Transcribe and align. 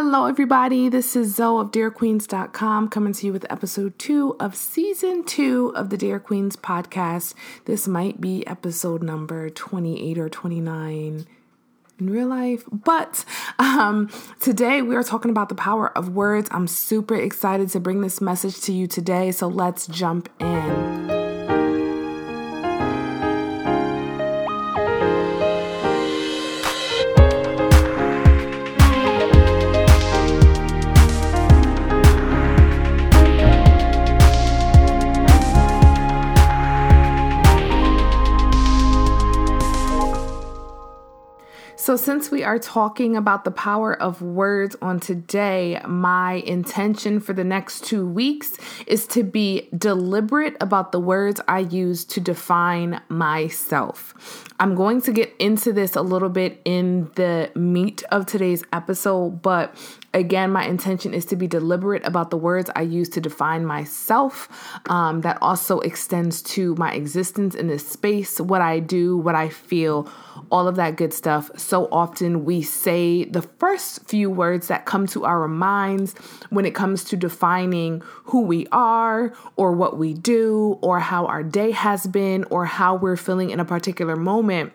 Hello, 0.00 0.26
everybody. 0.26 0.88
This 0.88 1.16
is 1.16 1.34
Zoe 1.34 1.60
of 1.60 1.72
DearQueens.com 1.72 2.88
coming 2.88 3.12
to 3.14 3.26
you 3.26 3.32
with 3.32 3.44
episode 3.50 3.98
two 3.98 4.36
of 4.38 4.54
season 4.54 5.24
two 5.24 5.72
of 5.74 5.90
the 5.90 5.96
Dear 5.96 6.20
Queens 6.20 6.54
podcast. 6.54 7.34
This 7.64 7.88
might 7.88 8.20
be 8.20 8.46
episode 8.46 9.02
number 9.02 9.50
28 9.50 10.16
or 10.18 10.28
29 10.28 11.26
in 11.98 12.10
real 12.10 12.28
life. 12.28 12.62
But 12.70 13.24
um, 13.58 14.08
today 14.38 14.82
we 14.82 14.94
are 14.94 15.02
talking 15.02 15.32
about 15.32 15.48
the 15.48 15.56
power 15.56 15.90
of 15.98 16.10
words. 16.10 16.48
I'm 16.52 16.68
super 16.68 17.16
excited 17.16 17.68
to 17.70 17.80
bring 17.80 18.00
this 18.00 18.20
message 18.20 18.60
to 18.60 18.72
you 18.72 18.86
today. 18.86 19.32
So 19.32 19.48
let's 19.48 19.88
jump 19.88 20.28
in. 20.38 21.07
So, 41.88 41.96
since 41.96 42.30
we 42.30 42.44
are 42.44 42.58
talking 42.58 43.16
about 43.16 43.44
the 43.44 43.50
power 43.50 43.94
of 43.94 44.20
words 44.20 44.76
on 44.82 45.00
today, 45.00 45.80
my 45.86 46.34
intention 46.34 47.18
for 47.18 47.32
the 47.32 47.44
next 47.44 47.82
two 47.82 48.06
weeks 48.06 48.58
is 48.86 49.06
to 49.06 49.24
be 49.24 49.70
deliberate 49.74 50.54
about 50.60 50.92
the 50.92 51.00
words 51.00 51.40
I 51.48 51.60
use 51.60 52.04
to 52.04 52.20
define 52.20 53.00
myself. 53.08 54.44
I'm 54.60 54.74
going 54.74 55.00
to 55.00 55.12
get 55.12 55.34
into 55.38 55.72
this 55.72 55.96
a 55.96 56.02
little 56.02 56.28
bit 56.28 56.60
in 56.66 57.10
the 57.14 57.50
meat 57.54 58.02
of 58.10 58.26
today's 58.26 58.64
episode, 58.70 59.40
but 59.40 59.74
again, 60.14 60.50
my 60.50 60.64
intention 60.64 61.14
is 61.14 61.24
to 61.26 61.36
be 61.36 61.46
deliberate 61.46 62.06
about 62.06 62.30
the 62.30 62.36
words 62.36 62.70
I 62.74 62.82
use 62.82 63.08
to 63.10 63.20
define 63.20 63.64
myself. 63.66 64.48
Um, 64.88 65.20
that 65.22 65.38
also 65.42 65.80
extends 65.80 66.42
to 66.42 66.74
my 66.76 66.92
existence 66.92 67.54
in 67.54 67.66
this 67.66 67.86
space, 67.86 68.40
what 68.40 68.60
I 68.60 68.80
do, 68.80 69.16
what 69.16 69.34
I 69.34 69.48
feel, 69.48 70.08
all 70.50 70.66
of 70.68 70.76
that 70.76 70.96
good 70.96 71.12
stuff. 71.12 71.50
So 71.56 71.88
often 71.92 72.44
we 72.44 72.62
say 72.62 73.24
the 73.24 73.42
first 73.42 74.06
few 74.06 74.30
words 74.30 74.68
that 74.68 74.86
come 74.86 75.06
to 75.08 75.24
our 75.24 75.46
minds 75.48 76.14
when 76.50 76.64
it 76.64 76.74
comes 76.74 77.04
to 77.04 77.16
defining 77.16 78.02
who 78.24 78.42
we 78.42 78.66
are, 78.72 79.34
or 79.56 79.72
what 79.72 79.98
we 79.98 80.14
do, 80.14 80.78
or 80.80 81.00
how 81.00 81.26
our 81.26 81.42
day 81.42 81.70
has 81.72 82.06
been, 82.06 82.44
or 82.44 82.64
how 82.64 82.94
we're 82.94 83.16
feeling 83.16 83.50
in 83.50 83.60
a 83.60 83.64
particular 83.64 84.16
moment. 84.16 84.72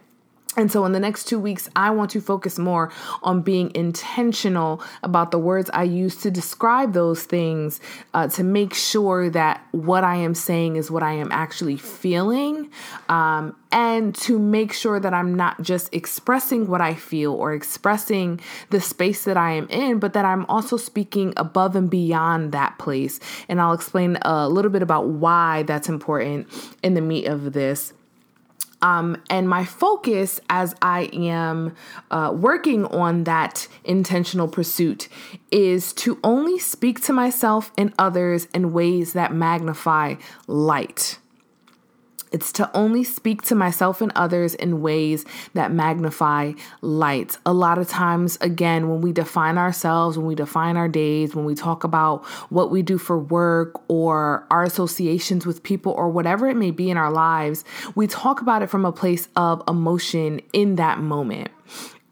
And 0.55 0.71
so, 0.71 0.85
in 0.85 0.91
the 0.91 0.99
next 0.99 1.25
two 1.25 1.39
weeks, 1.39 1.67
I 1.75 1.89
want 1.89 2.11
to 2.11 2.21
focus 2.21 2.59
more 2.59 2.91
on 3.23 3.41
being 3.41 3.71
intentional 3.73 4.81
about 5.01 5.31
the 5.31 5.39
words 5.39 5.69
I 5.73 5.83
use 5.83 6.15
to 6.17 6.31
describe 6.31 6.93
those 6.93 7.23
things 7.23 7.79
uh, 8.13 8.27
to 8.29 8.43
make 8.43 8.73
sure 8.73 9.29
that 9.31 9.65
what 9.71 10.03
I 10.03 10.17
am 10.17 10.35
saying 10.35 10.75
is 10.75 10.91
what 10.91 11.01
I 11.01 11.13
am 11.13 11.31
actually 11.31 11.77
feeling, 11.77 12.69
um, 13.09 13.55
and 13.71 14.13
to 14.15 14.37
make 14.37 14.73
sure 14.73 14.99
that 14.99 15.13
I'm 15.13 15.33
not 15.33 15.61
just 15.63 15.93
expressing 15.93 16.67
what 16.67 16.81
I 16.81 16.93
feel 16.93 17.33
or 17.33 17.53
expressing 17.53 18.39
the 18.69 18.79
space 18.79 19.23
that 19.23 19.37
I 19.37 19.53
am 19.53 19.67
in, 19.69 19.97
but 19.97 20.13
that 20.13 20.25
I'm 20.25 20.45
also 20.45 20.77
speaking 20.77 21.33
above 21.35 21.75
and 21.75 21.89
beyond 21.89 22.51
that 22.51 22.77
place. 22.77 23.19
And 23.49 23.59
I'll 23.59 23.73
explain 23.73 24.19
a 24.21 24.47
little 24.47 24.71
bit 24.71 24.83
about 24.83 25.07
why 25.07 25.63
that's 25.63 25.89
important 25.89 26.47
in 26.83 26.93
the 26.93 27.01
meat 27.01 27.25
of 27.25 27.53
this. 27.53 27.93
Um, 28.83 29.15
and 29.29 29.47
my 29.47 29.63
focus 29.63 30.41
as 30.49 30.75
I 30.81 31.09
am 31.13 31.73
uh, 32.11 32.33
working 32.35 32.85
on 32.85 33.23
that 33.23 33.67
intentional 33.85 34.49
pursuit 34.49 35.07
is 35.51 35.93
to 35.93 36.19
only 36.21 36.59
speak 36.59 37.01
to 37.05 37.13
myself 37.13 37.71
and 37.77 37.93
others 37.97 38.49
in 38.53 38.73
ways 38.73 39.13
that 39.13 39.33
magnify 39.33 40.15
light. 40.47 41.17
It's 42.33 42.51
to 42.53 42.75
only 42.75 43.03
speak 43.03 43.43
to 43.43 43.55
myself 43.55 44.01
and 44.01 44.11
others 44.15 44.55
in 44.55 44.81
ways 44.81 45.23
that 45.53 45.71
magnify 45.71 46.53
light. 46.81 47.37
A 47.45 47.53
lot 47.53 47.77
of 47.77 47.87
times, 47.87 48.39
again, 48.41 48.89
when 48.89 49.01
we 49.01 49.11
define 49.11 49.59
ourselves, 49.59 50.17
when 50.17 50.25
we 50.25 50.33
define 50.33 50.75
our 50.75 50.87
days, 50.87 51.35
when 51.35 51.45
we 51.45 51.53
talk 51.53 51.83
about 51.83 52.25
what 52.49 52.71
we 52.71 52.81
do 52.81 52.97
for 52.97 53.19
work 53.19 53.79
or 53.87 54.47
our 54.49 54.63
associations 54.63 55.45
with 55.45 55.61
people 55.61 55.91
or 55.91 56.09
whatever 56.09 56.49
it 56.49 56.57
may 56.57 56.71
be 56.71 56.89
in 56.89 56.97
our 56.97 57.11
lives, 57.11 57.63
we 57.93 58.07
talk 58.07 58.41
about 58.41 58.63
it 58.63 58.67
from 58.67 58.83
a 58.83 58.91
place 58.91 59.27
of 59.35 59.61
emotion 59.67 60.41
in 60.53 60.75
that 60.75 60.97
moment. 60.99 61.49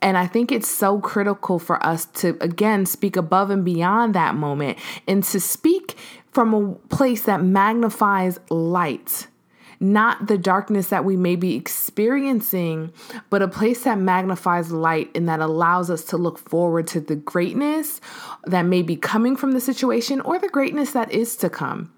And 0.04 0.18
I 0.18 0.28
think 0.28 0.52
it's 0.52 0.70
so 0.70 1.00
critical 1.00 1.58
for 1.58 1.84
us 1.84 2.06
to, 2.06 2.38
again, 2.42 2.86
speak 2.86 3.16
above 3.16 3.50
and 3.50 3.66
beyond 3.66 4.14
that 4.14 4.36
moment 4.36 4.78
and 5.08 5.24
to 5.26 5.40
speak 5.40 5.96
from 6.32 6.54
a 6.54 6.74
place 6.96 7.24
that 7.24 7.44
magnifies 7.44 8.40
light 8.50 9.28
not 9.82 10.28
the 10.28 10.38
darkness 10.38 10.90
that 10.90 11.04
we 11.04 11.18
may 11.18 11.36
be 11.36 11.56
experiencing, 11.56 12.94
but 13.30 13.42
a 13.42 13.48
place 13.48 13.84
that 13.84 13.98
magnifies 13.98 14.72
light 14.72 15.10
and 15.16 15.28
that 15.28 15.40
allows 15.40 15.90
us 15.90 16.04
to 16.06 16.18
look 16.18 16.38
forward 16.38 16.86
to 16.88 17.02
the 17.02 17.16
greatness 17.16 18.00
that 18.46 18.62
may 18.62 18.84
be 18.84 18.96
coming 18.96 19.36
from 19.36 19.54
the 19.54 19.60
situation 19.60 20.22
or 20.22 20.38
the 20.38 20.50
greatness 20.50 20.92
that 20.92 21.12
is 21.12 21.36
to 21.38 21.50
come. 21.50 21.92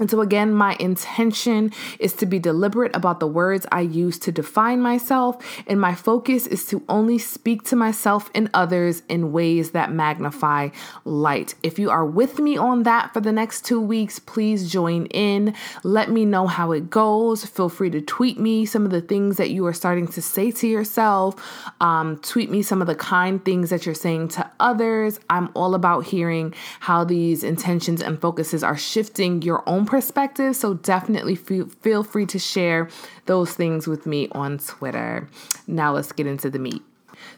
And 0.00 0.10
so, 0.10 0.22
again, 0.22 0.54
my 0.54 0.76
intention 0.80 1.72
is 1.98 2.14
to 2.14 2.26
be 2.26 2.38
deliberate 2.38 2.96
about 2.96 3.20
the 3.20 3.26
words 3.26 3.66
I 3.70 3.82
use 3.82 4.18
to 4.20 4.32
define 4.32 4.80
myself, 4.80 5.36
and 5.66 5.78
my 5.78 5.94
focus 5.94 6.46
is 6.46 6.64
to 6.66 6.82
only 6.88 7.18
speak 7.18 7.64
to 7.64 7.76
myself 7.76 8.30
and 8.34 8.48
others 8.54 9.02
in 9.10 9.30
ways 9.30 9.72
that 9.72 9.92
magnify 9.92 10.70
light. 11.04 11.54
If 11.62 11.78
you 11.78 11.90
are 11.90 12.06
with 12.06 12.38
me 12.38 12.56
on 12.56 12.84
that 12.84 13.12
for 13.12 13.20
the 13.20 13.30
next 13.30 13.66
two 13.66 13.80
weeks, 13.80 14.18
please 14.18 14.72
join 14.72 15.04
in. 15.06 15.54
Let 15.84 16.10
me 16.10 16.24
know 16.24 16.46
how 16.46 16.72
it 16.72 16.88
goes. 16.88 17.44
Feel 17.44 17.68
free 17.68 17.90
to 17.90 18.00
tweet 18.00 18.40
me 18.40 18.64
some 18.64 18.86
of 18.86 18.90
the 18.90 19.02
things 19.02 19.36
that 19.36 19.50
you 19.50 19.66
are 19.66 19.74
starting 19.74 20.08
to 20.08 20.22
say 20.22 20.50
to 20.52 20.66
yourself. 20.66 21.34
Um, 21.82 22.16
tweet 22.18 22.50
me 22.50 22.62
some 22.62 22.80
of 22.80 22.86
the 22.86 22.94
kind 22.94 23.44
things 23.44 23.68
that 23.68 23.84
you're 23.84 23.94
saying 23.94 24.28
to 24.28 24.50
others. 24.58 25.20
I'm 25.28 25.50
all 25.52 25.74
about 25.74 26.06
hearing 26.06 26.54
how 26.80 27.04
these 27.04 27.44
intentions 27.44 28.00
and 28.00 28.18
focuses 28.18 28.64
are 28.64 28.78
shifting 28.78 29.42
your 29.42 29.62
own 29.68 29.84
perspective. 29.90 30.54
So 30.54 30.74
definitely 30.74 31.34
feel, 31.34 31.66
feel 31.66 32.04
free 32.04 32.24
to 32.26 32.38
share 32.38 32.88
those 33.26 33.52
things 33.52 33.88
with 33.88 34.06
me 34.06 34.28
on 34.32 34.58
Twitter. 34.58 35.28
Now 35.66 35.92
let's 35.92 36.12
get 36.12 36.26
into 36.26 36.48
the 36.48 36.60
meat. 36.60 36.82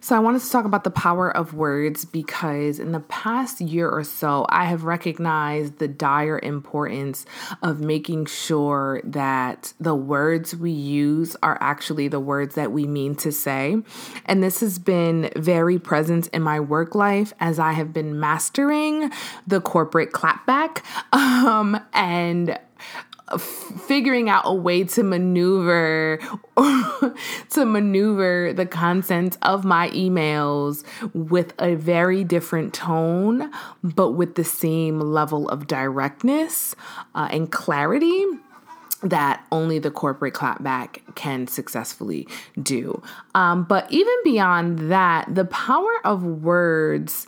So, 0.04 0.16
I 0.16 0.18
wanted 0.18 0.42
to 0.42 0.50
talk 0.50 0.64
about 0.64 0.82
the 0.82 0.90
power 0.90 1.30
of 1.30 1.54
words 1.54 2.04
because 2.04 2.80
in 2.80 2.90
the 2.90 2.98
past 2.98 3.60
year 3.60 3.88
or 3.88 4.02
so, 4.02 4.44
I 4.48 4.64
have 4.64 4.82
recognized 4.82 5.78
the 5.78 5.86
dire 5.86 6.40
importance 6.42 7.24
of 7.62 7.78
making 7.78 8.26
sure 8.26 9.00
that 9.04 9.72
the 9.78 9.94
words 9.94 10.56
we 10.56 10.72
use 10.72 11.36
are 11.40 11.56
actually 11.60 12.08
the 12.08 12.18
words 12.18 12.56
that 12.56 12.72
we 12.72 12.84
mean 12.84 13.14
to 13.14 13.30
say. 13.30 13.76
And 14.26 14.42
this 14.42 14.58
has 14.58 14.80
been 14.80 15.30
very 15.36 15.78
present 15.78 16.26
in 16.32 16.42
my 16.42 16.58
work 16.58 16.96
life 16.96 17.32
as 17.38 17.60
I 17.60 17.70
have 17.70 17.92
been 17.92 18.18
mastering 18.18 19.12
the 19.46 19.60
corporate 19.60 20.10
clapback. 20.10 20.82
Um, 21.42 21.80
and 21.92 22.58
figuring 23.38 24.28
out 24.28 24.42
a 24.44 24.54
way 24.54 24.84
to 24.84 25.02
maneuver 25.02 26.18
to 27.50 27.64
maneuver 27.64 28.52
the 28.52 28.66
content 28.66 29.38
of 29.42 29.64
my 29.64 29.90
emails 29.90 30.84
with 31.14 31.54
a 31.58 31.74
very 31.74 32.24
different 32.24 32.74
tone 32.74 33.50
but 33.82 34.10
with 34.10 34.34
the 34.34 34.44
same 34.44 35.00
level 35.00 35.48
of 35.48 35.66
directness 35.66 36.74
uh, 37.14 37.28
and 37.30 37.50
clarity 37.50 38.24
that 39.02 39.44
only 39.50 39.78
the 39.78 39.90
corporate 39.90 40.34
clapback 40.34 41.00
can 41.14 41.46
successfully 41.46 42.26
do. 42.62 43.02
Um, 43.34 43.64
but 43.64 43.90
even 43.90 44.14
beyond 44.22 44.90
that, 44.90 45.34
the 45.34 45.44
power 45.44 45.90
of 46.04 46.22
words 46.22 47.26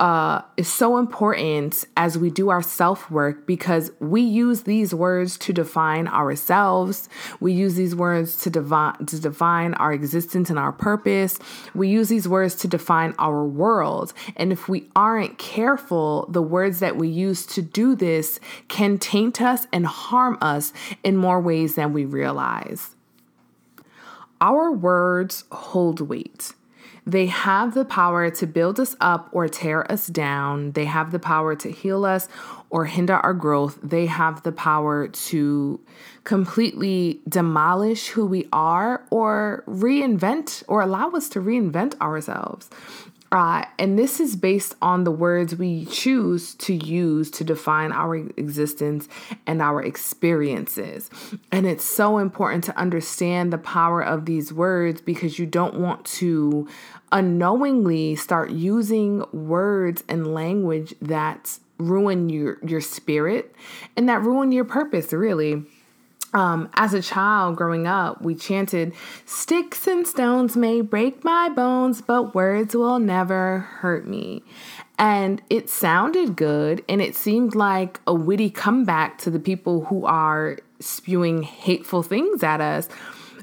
uh, 0.00 0.40
is 0.56 0.66
so 0.66 0.96
important 0.96 1.84
as 1.94 2.16
we 2.16 2.30
do 2.30 2.48
our 2.48 2.62
self 2.62 3.10
work 3.10 3.46
because 3.46 3.90
we 4.00 4.22
use 4.22 4.62
these 4.62 4.94
words 4.94 5.36
to 5.36 5.52
define 5.52 6.08
ourselves. 6.08 7.10
We 7.38 7.52
use 7.52 7.74
these 7.74 7.94
words 7.94 8.38
to, 8.38 8.50
devi- 8.50 9.04
to 9.06 9.20
define 9.20 9.74
our 9.74 9.92
existence 9.92 10.48
and 10.48 10.58
our 10.58 10.72
purpose. 10.72 11.38
We 11.74 11.88
use 11.88 12.08
these 12.08 12.26
words 12.26 12.54
to 12.56 12.68
define 12.68 13.14
our 13.18 13.44
world. 13.44 14.14
And 14.36 14.52
if 14.52 14.70
we 14.70 14.88
aren't 14.96 15.36
careful, 15.36 16.26
the 16.30 16.42
words 16.42 16.80
that 16.80 16.96
we 16.96 17.08
use 17.08 17.44
to 17.48 17.60
do 17.60 17.94
this 17.94 18.40
can 18.68 18.96
taint 18.96 19.42
us 19.42 19.66
and 19.70 19.84
harm 19.86 20.38
us 20.40 20.72
in 21.04 21.18
more 21.18 21.40
ways 21.42 21.74
than 21.74 21.92
we 21.92 22.06
realize. 22.06 22.96
Our 24.40 24.72
words 24.72 25.44
hold 25.52 26.00
weight. 26.00 26.54
They 27.10 27.26
have 27.26 27.74
the 27.74 27.84
power 27.84 28.30
to 28.30 28.46
build 28.46 28.78
us 28.78 28.94
up 29.00 29.30
or 29.32 29.48
tear 29.48 29.90
us 29.90 30.06
down. 30.06 30.72
They 30.72 30.84
have 30.84 31.10
the 31.10 31.18
power 31.18 31.56
to 31.56 31.68
heal 31.68 32.04
us 32.04 32.28
or 32.70 32.84
hinder 32.84 33.14
our 33.14 33.34
growth. 33.34 33.80
They 33.82 34.06
have 34.06 34.44
the 34.44 34.52
power 34.52 35.08
to 35.08 35.80
completely 36.22 37.20
demolish 37.28 38.10
who 38.10 38.26
we 38.26 38.46
are 38.52 39.04
or 39.10 39.64
reinvent 39.66 40.62
or 40.68 40.82
allow 40.82 41.10
us 41.10 41.28
to 41.30 41.40
reinvent 41.40 42.00
ourselves. 42.00 42.70
Uh, 43.32 43.64
and 43.78 43.96
this 43.96 44.18
is 44.18 44.34
based 44.34 44.74
on 44.82 45.04
the 45.04 45.10
words 45.10 45.54
we 45.54 45.84
choose 45.86 46.54
to 46.56 46.74
use 46.74 47.30
to 47.30 47.44
define 47.44 47.92
our 47.92 48.16
existence 48.16 49.08
and 49.46 49.62
our 49.62 49.80
experiences. 49.80 51.08
And 51.52 51.64
it's 51.64 51.84
so 51.84 52.18
important 52.18 52.64
to 52.64 52.76
understand 52.76 53.52
the 53.52 53.58
power 53.58 54.02
of 54.02 54.24
these 54.24 54.52
words 54.52 55.00
because 55.00 55.38
you 55.38 55.46
don't 55.46 55.74
want 55.74 56.04
to 56.06 56.66
unknowingly 57.12 58.16
start 58.16 58.50
using 58.50 59.24
words 59.32 60.04
and 60.08 60.32
language 60.32 60.94
that 61.00 61.58
ruin 61.78 62.28
your 62.28 62.58
your 62.66 62.80
spirit 62.80 63.54
and 63.96 64.08
that 64.08 64.20
ruin 64.20 64.52
your 64.52 64.64
purpose 64.64 65.12
really 65.12 65.64
um, 66.32 66.68
as 66.74 66.94
a 66.94 67.02
child 67.02 67.56
growing 67.56 67.86
up, 67.86 68.22
we 68.22 68.34
chanted, 68.34 68.94
Sticks 69.24 69.86
and 69.86 70.06
stones 70.06 70.56
may 70.56 70.80
break 70.80 71.24
my 71.24 71.48
bones, 71.48 72.00
but 72.00 72.34
words 72.34 72.74
will 72.74 73.00
never 73.00 73.58
hurt 73.58 74.06
me. 74.06 74.44
And 74.96 75.42
it 75.50 75.68
sounded 75.68 76.36
good, 76.36 76.84
and 76.88 77.02
it 77.02 77.16
seemed 77.16 77.54
like 77.54 78.00
a 78.06 78.14
witty 78.14 78.50
comeback 78.50 79.18
to 79.18 79.30
the 79.30 79.40
people 79.40 79.86
who 79.86 80.04
are 80.04 80.58
spewing 80.78 81.42
hateful 81.42 82.02
things 82.02 82.42
at 82.42 82.60
us. 82.60 82.88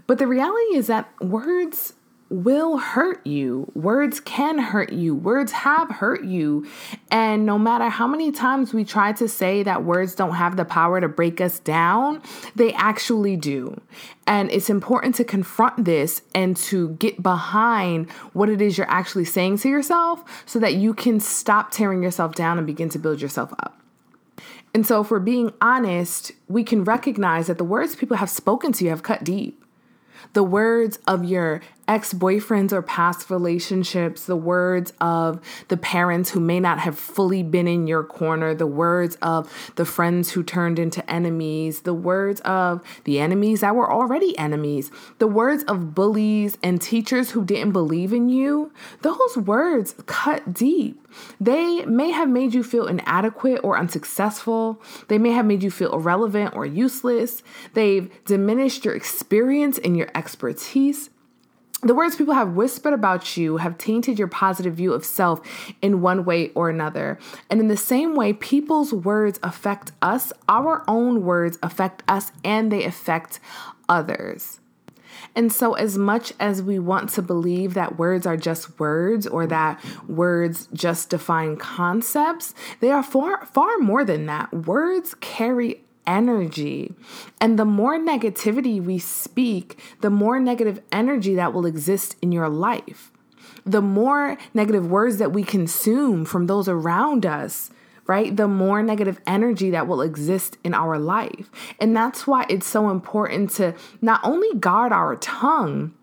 But 0.06 0.20
the 0.20 0.28
reality 0.28 0.76
is 0.76 0.88
that 0.88 1.10
words 1.20 1.94
will 2.30 2.78
hurt 2.78 3.26
you. 3.26 3.72
Words 3.74 4.20
can 4.20 4.58
hurt 4.58 4.92
you. 4.92 5.16
Words 5.16 5.52
have 5.52 5.90
hurt 5.90 6.24
you. 6.24 6.68
And 7.10 7.46
no 7.46 7.58
matter 7.58 7.90
how 7.90 8.08
many 8.08 8.32
times 8.32 8.74
we 8.74 8.84
try 8.84 9.14
to 9.14 9.28
say 9.28 9.64
that 9.64 9.84
words 9.84 10.16
don't 10.16 10.36
have 10.36 10.58
the 10.58 10.66
power 10.66 11.00
to 11.00 11.08
break 11.08 11.40
us 11.40 11.60
down, 11.60 12.22
they 12.56 12.74
actually 12.74 13.38
do. 13.38 13.80
And 14.26 14.52
it's 14.52 14.70
important 14.70 15.16
to 15.16 15.24
confront 15.24 15.86
this 15.86 16.22
and 16.36 16.58
to 16.58 16.90
get 16.96 17.24
behind 17.24 18.10
what 18.34 18.50
it 18.50 18.62
is 18.62 18.78
you're 18.78 18.90
actually 18.90 19.26
saying 19.26 19.60
to 19.60 19.70
yourself 19.70 20.44
so 20.46 20.60
that 20.60 20.76
you 20.76 20.94
can 20.94 21.20
stop 21.20 21.72
tearing 21.72 22.04
yourself 22.04 22.36
down 22.36 22.58
and 22.58 22.68
begin 22.68 22.90
to 22.90 23.00
build 23.00 23.22
yourself 23.22 23.54
up. 23.54 23.80
And 24.74 24.86
so, 24.86 25.02
if 25.02 25.10
we're 25.10 25.20
being 25.20 25.54
honest, 25.62 26.34
we 26.48 26.64
can 26.64 26.84
recognize 26.84 27.48
that 27.48 27.58
the 27.58 27.64
words 27.64 27.96
people 27.96 28.18
have 28.18 28.30
spoken 28.30 28.74
to 28.74 28.84
you 28.84 28.90
have 28.90 29.02
cut 29.02 29.24
deep 29.24 29.64
the 30.34 30.44
words 30.44 31.00
of 31.08 31.24
your 31.24 31.62
ex 31.88 32.14
boyfriends 32.14 32.72
or 32.72 32.82
past 32.82 33.30
relationships, 33.30 34.26
the 34.26 34.36
words 34.36 34.94
of 35.00 35.40
the 35.70 35.78
parents 35.78 36.32
who 36.32 36.40
may 36.40 36.60
not 36.60 36.80
have 36.80 36.98
fully 36.98 37.44
been 37.44 37.68
in 37.68 37.88
your 37.88 38.04
corner, 38.04 38.54
the 38.54 38.68
words 38.68 39.18
of 39.22 39.72
the 39.76 39.86
friends 39.86 40.32
who 40.32 40.44
turned 40.44 40.80
into 40.80 41.10
enemies, 41.10 41.82
the 41.82 41.94
words 41.94 42.42
of 42.42 42.82
the 43.06 43.20
enemies 43.20 43.62
that 43.62 43.76
were 43.76 43.92
already 43.92 44.38
enemies, 44.38 44.92
the 45.20 45.28
words 45.28 45.64
of 45.64 45.96
bullies 45.96 46.58
and 46.62 46.82
teachers 46.82 47.32
who 47.32 47.46
didn't 47.46 47.72
believe 47.72 48.14
in 48.14 48.30
you, 48.30 48.72
those 49.02 49.38
words 49.38 49.96
cut 50.06 50.54
deep. 50.54 51.02
They 51.40 51.86
may 51.86 52.12
have 52.12 52.30
made 52.30 52.54
you 52.54 52.64
feel 52.64 52.88
inadequate 52.88 53.62
or 53.64 53.78
unsuccessful. 53.78 54.82
They 55.08 55.18
may 55.18 55.32
have 55.32 55.46
made 55.46 55.64
you 55.64 55.72
feel 55.72 55.94
irrelevant 55.94 56.56
or 56.56 56.66
useless. 56.66 57.44
They've 57.74 58.12
diminished 58.26 58.86
your 58.86 58.96
experience 58.96 59.78
and 59.78 59.98
your 59.98 60.10
expertise. 60.14 61.10
The 61.84 61.94
words 61.94 62.16
people 62.16 62.34
have 62.34 62.56
whispered 62.56 62.94
about 62.94 63.38
you 63.38 63.58
have 63.58 63.78
tainted 63.78 64.18
your 64.18 64.28
positive 64.28 64.74
view 64.74 64.94
of 64.94 65.06
self 65.06 65.42
in 65.80 66.02
one 66.02 66.26
way 66.26 66.50
or 66.50 66.72
another. 66.72 67.20
And 67.52 67.60
in 67.60 67.68
the 67.68 67.78
same 67.78 68.16
way, 68.16 68.34
people's 68.34 68.92
words 68.92 69.40
affect 69.44 69.92
us, 70.02 70.34
our 70.50 70.84
own 70.88 71.24
words 71.24 71.60
affect 71.62 72.02
us, 72.08 72.32
and 72.44 72.72
they 72.72 72.84
affect 72.84 73.40
others. 73.88 74.60
And 75.36 75.52
so, 75.54 75.74
as 75.74 75.98
much 76.00 76.34
as 76.40 76.64
we 76.64 76.80
want 76.80 77.10
to 77.12 77.22
believe 77.22 77.76
that 77.76 78.00
words 78.00 78.26
are 78.26 78.38
just 78.38 78.80
words 78.80 79.28
or 79.28 79.46
that 79.46 79.80
words 80.08 80.68
just 80.74 81.12
define 81.12 81.58
concepts, 81.58 82.56
they 82.80 82.90
are 82.90 83.04
far, 83.04 83.46
far 83.46 83.78
more 83.78 84.04
than 84.04 84.26
that. 84.26 84.52
Words 84.52 85.16
carry 85.22 85.84
energy. 86.08 86.94
And 87.40 87.60
the 87.60 87.66
more 87.66 88.00
negativity 88.00 88.82
we 88.82 88.98
speak, 88.98 89.78
the 90.02 90.10
more 90.10 90.40
negative 90.40 90.82
energy 90.92 91.36
that 91.36 91.54
will 91.54 91.66
exist 91.66 92.16
in 92.22 92.32
your 92.32 92.50
life. 92.50 93.12
The 93.66 93.82
more 93.82 94.38
negative 94.54 94.90
words 94.90 95.18
that 95.18 95.34
we 95.34 95.44
consume 95.44 96.26
from 96.26 96.48
those 96.48 96.70
around 96.70 97.26
us, 97.26 97.70
right? 98.08 98.36
The 98.36 98.48
more 98.48 98.82
negative 98.82 99.20
energy 99.28 99.70
that 99.72 99.88
will 99.88 100.02
exist 100.02 100.58
in 100.64 100.74
our 100.74 100.98
life. 100.98 101.52
And 101.80 101.96
that's 101.96 102.26
why 102.26 102.46
it's 102.50 102.66
so 102.66 102.90
important 102.90 103.52
to 103.52 103.76
not 104.02 104.22
only 104.24 104.58
guard 104.58 104.94
our 104.94 105.18
tongue, 105.18 105.94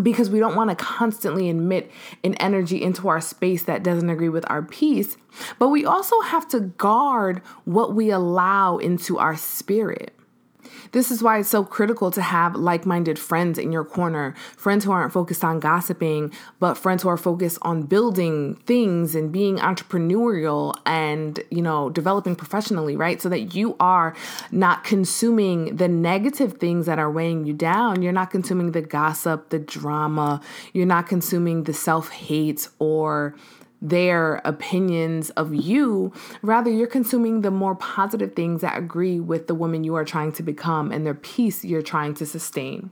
because 0.00 0.30
we 0.30 0.38
don't 0.38 0.56
want 0.56 0.70
to 0.70 0.76
constantly 0.76 1.48
emit 1.48 1.90
an 2.24 2.34
energy 2.36 2.82
into 2.82 3.08
our 3.08 3.20
space 3.20 3.64
that 3.64 3.82
doesn't 3.82 4.10
agree 4.10 4.28
with 4.28 4.44
our 4.50 4.62
peace. 4.62 5.16
But 5.58 5.68
we 5.68 5.84
also 5.84 6.20
have 6.20 6.48
to 6.48 6.60
guard 6.60 7.42
what 7.64 7.94
we 7.94 8.10
allow 8.10 8.78
into 8.78 9.18
our 9.18 9.36
spirit. 9.36 10.17
This 10.92 11.10
is 11.10 11.22
why 11.22 11.38
it's 11.38 11.48
so 11.48 11.64
critical 11.64 12.10
to 12.10 12.22
have 12.22 12.54
like 12.56 12.86
minded 12.86 13.18
friends 13.18 13.58
in 13.58 13.72
your 13.72 13.84
corner, 13.84 14.34
friends 14.56 14.84
who 14.84 14.92
aren't 14.92 15.12
focused 15.12 15.44
on 15.44 15.60
gossiping, 15.60 16.32
but 16.58 16.74
friends 16.74 17.02
who 17.02 17.08
are 17.08 17.16
focused 17.16 17.58
on 17.62 17.82
building 17.82 18.56
things 18.66 19.14
and 19.14 19.30
being 19.32 19.58
entrepreneurial 19.58 20.74
and, 20.86 21.40
you 21.50 21.62
know, 21.62 21.90
developing 21.90 22.36
professionally, 22.36 22.96
right? 22.96 23.20
So 23.20 23.28
that 23.28 23.54
you 23.54 23.76
are 23.80 24.14
not 24.50 24.84
consuming 24.84 25.76
the 25.76 25.88
negative 25.88 26.54
things 26.54 26.86
that 26.86 26.98
are 26.98 27.10
weighing 27.10 27.44
you 27.44 27.52
down. 27.52 28.02
You're 28.02 28.12
not 28.12 28.30
consuming 28.30 28.72
the 28.72 28.82
gossip, 28.82 29.50
the 29.50 29.58
drama, 29.58 30.40
you're 30.72 30.86
not 30.86 31.08
consuming 31.08 31.64
the 31.64 31.74
self 31.74 32.10
hate 32.10 32.68
or 32.78 33.34
their 33.80 34.40
opinions 34.44 35.30
of 35.30 35.54
you. 35.54 36.12
Rather, 36.42 36.70
you're 36.70 36.86
consuming 36.86 37.42
the 37.42 37.50
more 37.50 37.74
positive 37.74 38.34
things 38.34 38.60
that 38.60 38.76
agree 38.76 39.20
with 39.20 39.46
the 39.46 39.54
woman 39.54 39.84
you 39.84 39.94
are 39.94 40.04
trying 40.04 40.32
to 40.32 40.42
become 40.42 40.90
and 40.90 41.06
their 41.06 41.14
peace 41.14 41.64
you're 41.64 41.82
trying 41.82 42.14
to 42.14 42.26
sustain. 42.26 42.90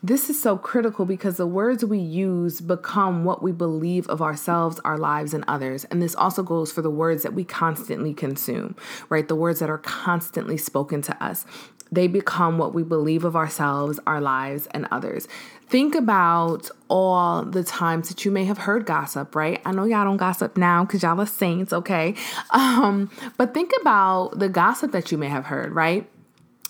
This 0.00 0.30
is 0.30 0.40
so 0.40 0.56
critical 0.56 1.04
because 1.04 1.38
the 1.38 1.46
words 1.46 1.84
we 1.84 1.98
use 1.98 2.60
become 2.60 3.24
what 3.24 3.42
we 3.42 3.50
believe 3.50 4.06
of 4.06 4.22
ourselves, 4.22 4.78
our 4.84 4.96
lives, 4.96 5.34
and 5.34 5.44
others. 5.48 5.84
And 5.86 6.00
this 6.00 6.14
also 6.14 6.44
goes 6.44 6.70
for 6.70 6.82
the 6.82 6.90
words 6.90 7.24
that 7.24 7.34
we 7.34 7.42
constantly 7.42 8.14
consume, 8.14 8.76
right? 9.08 9.26
The 9.26 9.34
words 9.34 9.58
that 9.58 9.68
are 9.68 9.78
constantly 9.78 10.56
spoken 10.56 11.02
to 11.02 11.24
us. 11.24 11.44
They 11.90 12.06
become 12.06 12.58
what 12.58 12.74
we 12.74 12.84
believe 12.84 13.24
of 13.24 13.34
ourselves, 13.34 13.98
our 14.06 14.20
lives, 14.20 14.68
and 14.70 14.86
others. 14.92 15.26
Think 15.68 15.96
about 15.96 16.70
all 16.88 17.44
the 17.44 17.64
times 17.64 18.08
that 18.08 18.24
you 18.24 18.30
may 18.30 18.44
have 18.44 18.58
heard 18.58 18.86
gossip, 18.86 19.34
right? 19.34 19.60
I 19.64 19.72
know 19.72 19.84
y'all 19.84 20.04
don't 20.04 20.16
gossip 20.16 20.56
now 20.56 20.84
because 20.84 21.02
y'all 21.02 21.20
are 21.20 21.26
saints, 21.26 21.72
okay? 21.72 22.14
Um, 22.50 23.10
but 23.36 23.52
think 23.52 23.72
about 23.80 24.38
the 24.38 24.48
gossip 24.48 24.92
that 24.92 25.10
you 25.10 25.18
may 25.18 25.28
have 25.28 25.46
heard, 25.46 25.74
right? 25.74 26.08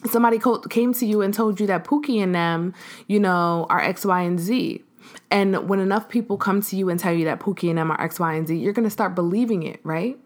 Somebody 0.07 0.41
came 0.71 0.95
to 0.95 1.07
you 1.07 1.23
and 1.23 1.35
told 1.35 1.59
you 1.59 1.67
that 1.67 1.85
Pookie 1.85 2.23
and 2.23 2.35
them, 2.35 2.75
you 3.09 3.19
know, 3.19 3.67
are 3.69 3.81
X, 3.81 4.05
Y, 4.05 4.21
and 4.23 4.39
Z. 4.39 4.83
And 5.31 5.69
when 5.69 5.81
enough 5.81 6.09
people 6.09 6.37
come 6.37 6.63
to 6.63 6.77
you 6.77 6.89
and 6.89 7.01
tell 7.01 7.13
you 7.13 7.25
that 7.25 7.41
Pookie 7.41 7.69
and 7.69 7.79
them 7.79 7.91
are 7.91 8.01
X, 8.01 8.21
Y, 8.21 8.35
and 8.35 8.47
Z, 8.47 8.57
you're 8.57 8.73
going 8.73 8.87
to 8.87 8.91
start 8.91 9.15
believing 9.15 9.63
it, 9.63 9.81
right? 9.83 10.17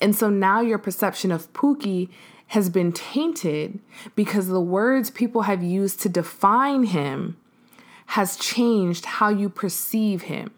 And 0.00 0.16
so 0.16 0.30
now 0.30 0.60
your 0.60 0.78
perception 0.78 1.30
of 1.30 1.52
Pookie 1.52 2.08
has 2.48 2.68
been 2.68 2.92
tainted 2.92 3.78
because 4.16 4.48
the 4.48 4.60
words 4.60 5.10
people 5.10 5.42
have 5.42 5.62
used 5.62 6.00
to 6.00 6.08
define 6.08 6.84
him 6.84 7.36
has 8.06 8.36
changed 8.36 9.04
how 9.04 9.28
you 9.28 9.48
perceive 9.48 10.22
him. 10.22 10.50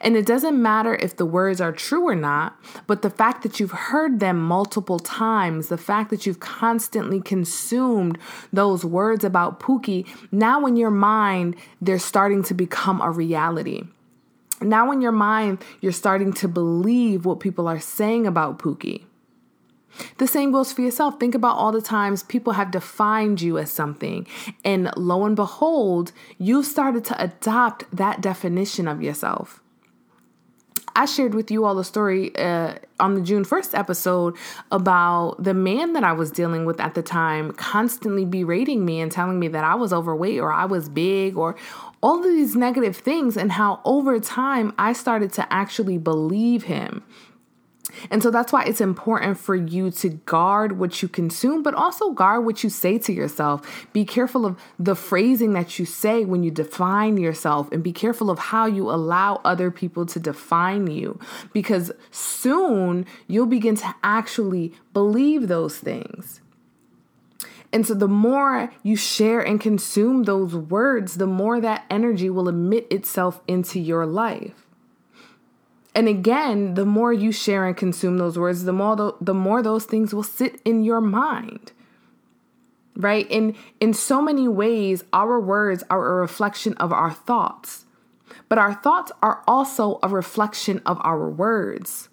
And 0.00 0.16
it 0.16 0.26
doesn't 0.26 0.60
matter 0.60 0.94
if 0.94 1.16
the 1.16 1.26
words 1.26 1.60
are 1.60 1.72
true 1.72 2.08
or 2.08 2.14
not, 2.14 2.56
but 2.86 3.02
the 3.02 3.10
fact 3.10 3.42
that 3.42 3.58
you've 3.58 3.72
heard 3.72 4.20
them 4.20 4.40
multiple 4.40 4.98
times, 4.98 5.68
the 5.68 5.78
fact 5.78 6.10
that 6.10 6.26
you've 6.26 6.40
constantly 6.40 7.20
consumed 7.20 8.18
those 8.52 8.84
words 8.84 9.24
about 9.24 9.60
Pookie, 9.60 10.06
now 10.30 10.66
in 10.66 10.76
your 10.76 10.90
mind, 10.90 11.56
they're 11.80 11.98
starting 11.98 12.42
to 12.44 12.54
become 12.54 13.00
a 13.00 13.10
reality. 13.10 13.84
Now 14.60 14.92
in 14.92 15.00
your 15.00 15.12
mind, 15.12 15.64
you're 15.80 15.92
starting 15.92 16.32
to 16.34 16.48
believe 16.48 17.24
what 17.24 17.40
people 17.40 17.66
are 17.66 17.80
saying 17.80 18.26
about 18.26 18.58
Pookie. 18.58 19.04
The 20.18 20.26
same 20.26 20.52
goes 20.52 20.72
for 20.72 20.82
yourself. 20.82 21.20
Think 21.20 21.34
about 21.34 21.56
all 21.56 21.72
the 21.72 21.82
times 21.82 22.22
people 22.22 22.54
have 22.54 22.70
defined 22.70 23.42
you 23.42 23.58
as 23.58 23.70
something, 23.70 24.26
and 24.64 24.90
lo 24.96 25.24
and 25.26 25.36
behold, 25.36 26.12
you've 26.38 26.66
started 26.66 27.04
to 27.06 27.22
adopt 27.22 27.84
that 27.94 28.20
definition 28.20 28.88
of 28.88 29.02
yourself. 29.02 29.61
I 30.94 31.06
shared 31.06 31.34
with 31.34 31.50
you 31.50 31.64
all 31.64 31.74
the 31.74 31.84
story 31.84 32.36
uh, 32.36 32.74
on 33.00 33.14
the 33.14 33.20
June 33.20 33.44
1st 33.44 33.78
episode 33.78 34.36
about 34.70 35.42
the 35.42 35.54
man 35.54 35.94
that 35.94 36.04
I 36.04 36.12
was 36.12 36.30
dealing 36.30 36.64
with 36.64 36.80
at 36.80 36.94
the 36.94 37.02
time 37.02 37.52
constantly 37.52 38.24
berating 38.24 38.84
me 38.84 39.00
and 39.00 39.10
telling 39.10 39.38
me 39.38 39.48
that 39.48 39.64
I 39.64 39.74
was 39.74 39.92
overweight 39.92 40.38
or 40.38 40.52
I 40.52 40.66
was 40.66 40.88
big 40.88 41.36
or 41.36 41.56
all 42.02 42.18
of 42.18 42.24
these 42.24 42.56
negative 42.56 42.96
things, 42.96 43.36
and 43.36 43.52
how 43.52 43.80
over 43.84 44.18
time 44.18 44.72
I 44.76 44.92
started 44.92 45.32
to 45.34 45.52
actually 45.52 45.98
believe 45.98 46.64
him 46.64 47.04
And 48.10 48.22
so 48.22 48.30
that's 48.30 48.52
why 48.52 48.64
it's 48.64 48.80
important 48.80 49.38
for 49.38 49.54
you 49.54 49.90
to 49.90 50.08
guard 50.10 50.78
what 50.78 51.02
you 51.02 51.08
consume, 51.08 51.62
but 51.62 51.74
also 51.74 52.10
guard 52.10 52.44
what 52.44 52.62
you 52.62 52.70
say 52.70 52.98
to 52.98 53.12
yourself. 53.12 53.86
Be 53.92 54.04
careful 54.04 54.46
of 54.46 54.58
the 54.78 54.94
phrasing 54.94 55.52
that 55.54 55.78
you 55.78 55.84
say 55.84 56.24
when 56.24 56.42
you 56.42 56.50
define 56.50 57.16
yourself, 57.16 57.70
and 57.72 57.82
be 57.82 57.92
careful 57.92 58.30
of 58.30 58.38
how 58.38 58.66
you 58.66 58.90
allow 58.90 59.40
other 59.44 59.70
people 59.70 60.06
to 60.06 60.20
define 60.20 60.86
you, 60.86 61.18
because 61.52 61.90
soon 62.10 63.04
you'll 63.26 63.46
begin 63.46 63.76
to 63.76 63.94
actually 64.02 64.72
believe 64.92 65.48
those 65.48 65.78
things. 65.78 66.40
And 67.72 67.86
so, 67.86 67.94
the 67.94 68.08
more 68.08 68.70
you 68.82 68.96
share 68.96 69.40
and 69.40 69.58
consume 69.58 70.24
those 70.24 70.54
words, 70.54 71.16
the 71.16 71.26
more 71.26 71.58
that 71.60 71.86
energy 71.88 72.28
will 72.28 72.48
emit 72.48 72.86
itself 72.90 73.40
into 73.48 73.80
your 73.80 74.04
life. 74.04 74.66
And 75.94 76.08
again, 76.08 76.74
the 76.74 76.86
more 76.86 77.12
you 77.12 77.32
share 77.32 77.66
and 77.66 77.76
consume 77.76 78.18
those 78.18 78.38
words, 78.38 78.64
the 78.64 78.72
more 78.72 79.16
the, 79.20 79.34
more 79.34 79.62
those 79.62 79.84
things 79.84 80.14
will 80.14 80.22
sit 80.22 80.60
in 80.64 80.84
your 80.84 81.00
mind. 81.00 81.72
Right? 82.96 83.26
In 83.30 83.56
in 83.80 83.94
so 83.94 84.22
many 84.22 84.48
ways, 84.48 85.04
our 85.12 85.40
words 85.40 85.82
are 85.90 86.12
a 86.12 86.20
reflection 86.20 86.74
of 86.74 86.92
our 86.92 87.12
thoughts. 87.12 87.84
But 88.48 88.58
our 88.58 88.74
thoughts 88.74 89.12
are 89.22 89.42
also 89.46 89.98
a 90.02 90.08
reflection 90.08 90.80
of 90.84 90.98
our 91.02 91.28
words. 91.28 92.08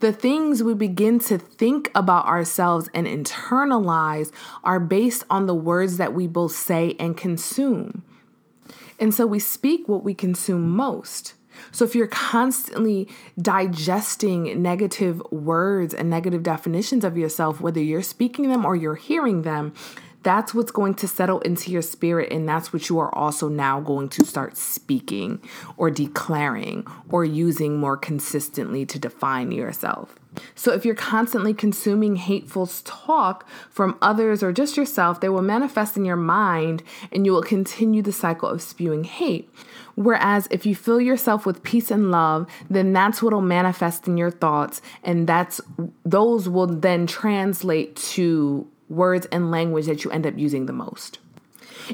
The 0.00 0.12
things 0.12 0.62
we 0.62 0.74
begin 0.74 1.18
to 1.20 1.38
think 1.38 1.90
about 1.94 2.26
ourselves 2.26 2.90
and 2.92 3.06
internalize 3.06 4.30
are 4.62 4.80
based 4.80 5.24
on 5.30 5.46
the 5.46 5.54
words 5.54 5.96
that 5.96 6.12
we 6.12 6.26
both 6.26 6.52
say 6.52 6.96
and 6.98 7.16
consume. 7.16 8.02
And 8.98 9.14
so 9.14 9.26
we 9.26 9.38
speak 9.38 9.88
what 9.88 10.04
we 10.04 10.12
consume 10.12 10.68
most. 10.68 11.34
So 11.72 11.84
if 11.84 11.94
you're 11.94 12.06
constantly 12.06 13.08
digesting 13.40 14.62
negative 14.62 15.22
words 15.30 15.94
and 15.94 16.10
negative 16.10 16.42
definitions 16.42 17.04
of 17.04 17.16
yourself, 17.16 17.60
whether 17.60 17.80
you're 17.80 18.02
speaking 18.02 18.48
them 18.48 18.64
or 18.64 18.76
you're 18.76 18.94
hearing 18.94 19.42
them, 19.42 19.72
that's 20.26 20.52
what's 20.52 20.72
going 20.72 20.94
to 20.94 21.06
settle 21.06 21.38
into 21.42 21.70
your 21.70 21.82
spirit, 21.82 22.32
and 22.32 22.48
that's 22.48 22.72
what 22.72 22.88
you 22.88 22.98
are 22.98 23.14
also 23.14 23.48
now 23.48 23.78
going 23.78 24.08
to 24.08 24.26
start 24.26 24.56
speaking 24.56 25.40
or 25.76 25.88
declaring 25.88 26.84
or 27.10 27.24
using 27.24 27.78
more 27.78 27.96
consistently 27.96 28.84
to 28.86 28.98
define 28.98 29.52
yourself. 29.52 30.16
So, 30.56 30.72
if 30.72 30.84
you're 30.84 30.96
constantly 30.96 31.54
consuming 31.54 32.16
hateful 32.16 32.66
talk 32.66 33.48
from 33.70 33.96
others 34.02 34.42
or 34.42 34.52
just 34.52 34.76
yourself, 34.76 35.20
they 35.20 35.28
will 35.28 35.42
manifest 35.42 35.96
in 35.96 36.04
your 36.04 36.16
mind 36.16 36.82
and 37.12 37.24
you 37.24 37.30
will 37.30 37.42
continue 37.42 38.02
the 38.02 38.10
cycle 38.10 38.48
of 38.48 38.60
spewing 38.60 39.04
hate. 39.04 39.48
Whereas 39.96 40.46
if 40.50 40.64
you 40.64 40.76
fill 40.76 41.00
yourself 41.00 41.44
with 41.44 41.62
peace 41.62 41.90
and 41.90 42.10
love, 42.10 42.46
then 42.70 42.92
that's 42.92 43.22
what'll 43.22 43.40
manifest 43.40 44.06
in 44.06 44.16
your 44.16 44.30
thoughts 44.30 44.80
and 45.02 45.26
that's 45.26 45.60
those 46.04 46.48
will 46.48 46.66
then 46.66 47.06
translate 47.06 47.96
to 47.96 48.68
words 48.88 49.26
and 49.32 49.50
language 49.50 49.86
that 49.86 50.04
you 50.04 50.10
end 50.10 50.26
up 50.26 50.38
using 50.38 50.66
the 50.66 50.72
most. 50.72 51.18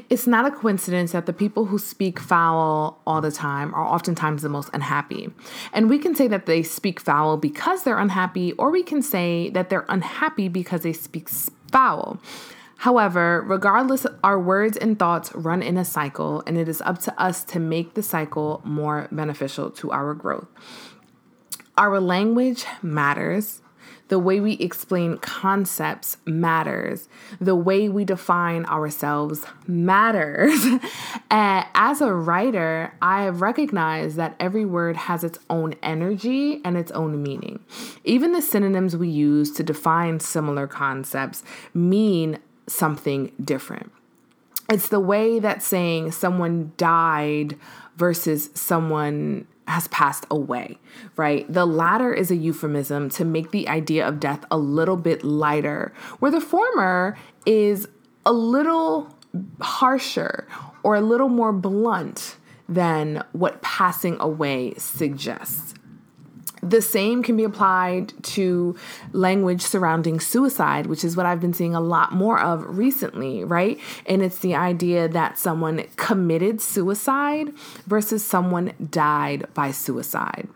It's 0.09 0.25
not 0.25 0.45
a 0.45 0.51
coincidence 0.51 1.11
that 1.11 1.25
the 1.25 1.33
people 1.33 1.65
who 1.65 1.77
speak 1.77 2.19
foul 2.19 2.99
all 3.05 3.21
the 3.21 3.31
time 3.31 3.73
are 3.75 3.85
oftentimes 3.85 4.41
the 4.41 4.49
most 4.49 4.69
unhappy. 4.73 5.29
And 5.71 5.89
we 5.89 5.99
can 5.99 6.15
say 6.15 6.27
that 6.27 6.45
they 6.45 6.63
speak 6.63 6.99
foul 6.99 7.37
because 7.37 7.83
they're 7.83 7.99
unhappy, 7.99 8.53
or 8.53 8.71
we 8.71 8.83
can 8.83 9.01
say 9.01 9.49
that 9.51 9.69
they're 9.69 9.85
unhappy 9.89 10.47
because 10.47 10.81
they 10.81 10.93
speak 10.93 11.29
foul. 11.71 12.19
However, 12.83 13.41
regardless, 13.47 14.05
our 14.25 14.37
words 14.37 14.75
and 14.75 14.99
thoughts 14.99 15.33
run 15.33 15.63
in 15.63 15.77
a 15.77 15.85
cycle, 15.85 16.43
and 16.45 16.57
it 16.57 16.67
is 16.67 16.81
up 16.81 16.99
to 17.03 17.17
us 17.17 17.45
to 17.45 17.57
make 17.57 17.93
the 17.93 18.03
cycle 18.03 18.61
more 18.65 19.07
beneficial 19.09 19.71
to 19.71 19.91
our 19.91 20.13
growth. 20.13 20.49
Our 21.77 22.01
language 22.01 22.65
matters. 22.81 23.61
The 24.09 24.19
way 24.19 24.41
we 24.41 24.55
explain 24.55 25.17
concepts 25.19 26.17
matters. 26.25 27.07
The 27.39 27.55
way 27.55 27.87
we 27.87 28.03
define 28.03 28.65
ourselves 28.65 29.45
matters. 29.65 30.61
as 31.31 32.01
a 32.01 32.13
writer, 32.13 32.93
I 33.01 33.23
have 33.23 33.39
recognized 33.39 34.17
that 34.17 34.35
every 34.41 34.65
word 34.65 34.97
has 34.97 35.23
its 35.23 35.39
own 35.49 35.75
energy 35.81 36.59
and 36.65 36.75
its 36.75 36.91
own 36.91 37.23
meaning. 37.23 37.63
Even 38.03 38.33
the 38.33 38.41
synonyms 38.41 38.97
we 38.97 39.07
use 39.07 39.53
to 39.53 39.63
define 39.63 40.19
similar 40.19 40.67
concepts 40.67 41.43
mean 41.73 42.39
something 42.67 43.31
different. 43.43 43.91
It's 44.69 44.89
the 44.89 44.99
way 44.99 45.39
that 45.39 45.61
saying 45.61 46.11
someone 46.11 46.71
died 46.77 47.57
versus 47.95 48.49
someone 48.53 49.47
has 49.67 49.87
passed 49.89 50.25
away, 50.29 50.77
right? 51.15 51.51
The 51.51 51.65
latter 51.65 52.13
is 52.13 52.31
a 52.31 52.35
euphemism 52.35 53.09
to 53.11 53.25
make 53.25 53.51
the 53.51 53.67
idea 53.69 54.07
of 54.07 54.19
death 54.19 54.43
a 54.51 54.57
little 54.57 54.97
bit 54.97 55.23
lighter, 55.23 55.93
where 56.19 56.31
the 56.31 56.41
former 56.41 57.17
is 57.45 57.87
a 58.25 58.33
little 58.33 59.15
harsher 59.61 60.47
or 60.83 60.95
a 60.95 61.01
little 61.01 61.29
more 61.29 61.53
blunt 61.53 62.37
than 62.67 63.23
what 63.31 63.61
passing 63.61 64.17
away 64.19 64.73
suggests. 64.77 65.73
The 66.63 66.81
same 66.81 67.23
can 67.23 67.35
be 67.35 67.43
applied 67.43 68.13
to 68.23 68.75
language 69.11 69.61
surrounding 69.61 70.21
suicide, 70.21 70.85
which 70.85 71.03
is 71.03 71.17
what 71.17 71.25
I've 71.25 71.41
been 71.41 71.53
seeing 71.53 71.75
a 71.75 71.81
lot 71.81 72.13
more 72.13 72.39
of 72.39 72.77
recently, 72.77 73.43
right? 73.43 73.77
And 74.05 74.23
it's 74.23 74.39
the 74.39 74.55
idea 74.55 75.09
that 75.09 75.37
someone 75.37 75.83
committed 75.97 76.61
suicide 76.61 77.53
versus 77.85 78.25
someone 78.25 78.73
died 78.89 79.47
by 79.53 79.71
suicide. 79.71 80.47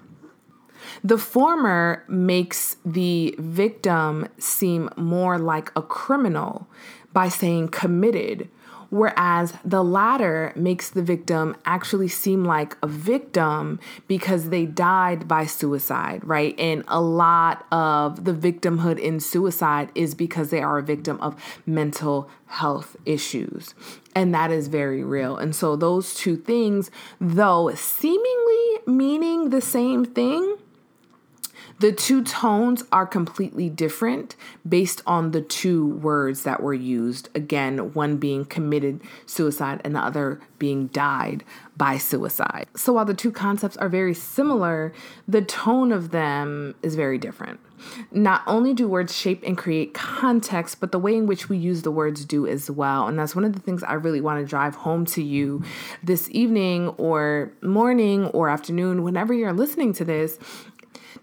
The 1.04 1.18
former 1.18 2.06
makes 2.08 2.78
the 2.86 3.36
victim 3.38 4.30
seem 4.38 4.90
more 4.96 5.38
like 5.38 5.72
a 5.76 5.82
criminal 5.82 6.68
by 7.12 7.28
saying 7.30 7.70
committed, 7.70 8.50
Whereas 8.89 9.53
the 9.65 9.84
latter 9.84 10.53
makes 10.56 10.89
the 10.89 11.01
victim 11.01 11.56
actually 11.65 12.08
seem 12.08 12.46
like 12.46 12.77
a 12.82 12.88
victim 12.88 13.79
because 14.08 14.50
they 14.50 14.65
died 14.65 15.27
by 15.27 15.46
suicide, 15.46 16.22
right? 16.24 16.58
And 16.60 16.84
a 16.88 17.01
lot 17.01 17.65
of 17.72 18.24
the 18.25 18.34
victimhood 18.34 19.00
in 19.00 19.20
suicide 19.20 19.91
is 19.96 20.15
because 20.15 20.50
they 20.50 20.62
are 20.62 20.77
a 20.77 20.84
victim 20.84 21.20
of 21.22 21.36
mental 21.65 22.29
health 22.48 22.96
issues. 23.06 23.74
And 24.15 24.34
that 24.34 24.51
is 24.51 24.67
very 24.67 25.03
real. 25.03 25.38
And 25.38 25.56
so, 25.56 25.75
those 25.75 26.13
two 26.15 26.38
things, 26.38 26.89
though 27.20 27.72
seemingly 27.75 28.79
meaning 28.86 29.50
the 29.50 29.62
same 29.62 30.06
thing, 30.06 30.58
the 31.79 31.91
two 31.91 32.24
tones 32.24 32.84
are 32.91 33.05
completely 33.05 33.69
different 33.69 34.36
based 34.67 35.01
on 35.05 35.31
the 35.31 35.41
two 35.41 35.88
words 35.88 36.43
that 36.43 36.62
were 36.62 36.74
used. 36.74 37.29
Again, 37.36 37.93
one 37.93 38.17
being 38.17 38.46
committed 38.46 39.01
suicide 39.25 39.81
and 39.84 39.96
the 39.96 40.00
other 40.00 40.41
being 40.57 40.88
died 40.88 41.43
by 41.75 41.98
suicide. 41.98 42.67
So 42.75 42.93
while 42.93 43.05
the 43.05 43.13
two 43.13 43.31
concepts 43.31 43.77
are 43.77 43.89
very 43.89 44.15
similar, 44.15 44.91
the 45.27 45.43
tone 45.43 45.91
of 45.91 46.10
them 46.10 46.74
is 46.81 46.96
very 46.96 47.19
different. 47.19 47.60
Not 48.12 48.41
only 48.48 48.74
do 48.74 48.88
words 48.88 49.15
shape 49.15 49.43
and 49.46 49.55
create 49.55 49.93
context, 49.93 50.79
but 50.79 50.91
the 50.91 50.98
way 50.98 51.15
in 51.15 51.27
which 51.27 51.48
we 51.48 51.57
use 51.57 51.84
the 51.84 51.91
words 51.91 52.25
do 52.25 52.48
as 52.48 52.72
well. 52.72 53.07
And 53.07 53.19
that's 53.19 53.36
one 53.36 53.46
of 53.46 53.53
the 53.53 53.60
things 53.60 53.84
I 53.84 53.93
really 53.93 54.19
want 54.19 54.43
to 54.43 54.50
drive 54.50 54.74
home 54.74 55.05
to 55.07 55.22
you 55.22 55.63
this 56.03 56.27
evening 56.31 56.88
or 56.98 57.51
morning 57.62 58.25
or 58.27 58.50
afternoon, 58.50 59.03
whenever 59.03 59.31
you're 59.31 59.53
listening 59.53 59.93
to 59.93 60.05
this, 60.05 60.39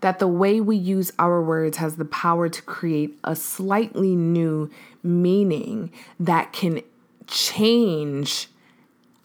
that 0.04 0.18
the 0.18 0.28
way 0.28 0.60
we 0.60 0.76
use 0.76 1.10
our 1.18 1.42
words 1.42 1.78
has 1.78 1.96
the 1.96 2.04
power 2.04 2.46
to 2.46 2.60
create 2.60 3.18
a 3.24 3.34
slightly 3.34 4.14
new 4.14 4.70
meaning 5.02 5.90
that 6.20 6.52
can 6.52 6.82
change 7.26 8.48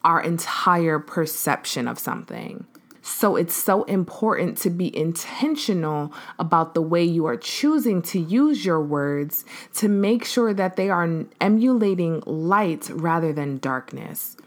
our 0.05 0.21
entire 0.21 0.97
perception 0.97 1.85
of 1.85 1.99
something. 1.99 2.65
So 3.01 3.35
it's 3.35 3.53
so 3.53 3.83
important 3.83 4.57
to 4.59 4.69
be 4.69 4.95
intentional 4.95 6.13
about 6.39 6.75
the 6.75 6.81
way 6.81 7.03
you 7.03 7.25
are 7.25 7.35
choosing 7.35 8.01
to 8.03 8.17
use 8.17 8.63
your 8.63 8.79
words 8.79 9.43
to 9.75 9.89
make 9.89 10.23
sure 10.23 10.53
that 10.53 10.77
they 10.77 10.89
are 10.89 11.25
emulating 11.41 12.23
light 12.25 12.89
rather 12.89 13.33
than 13.33 13.57
darkness. 13.57 14.37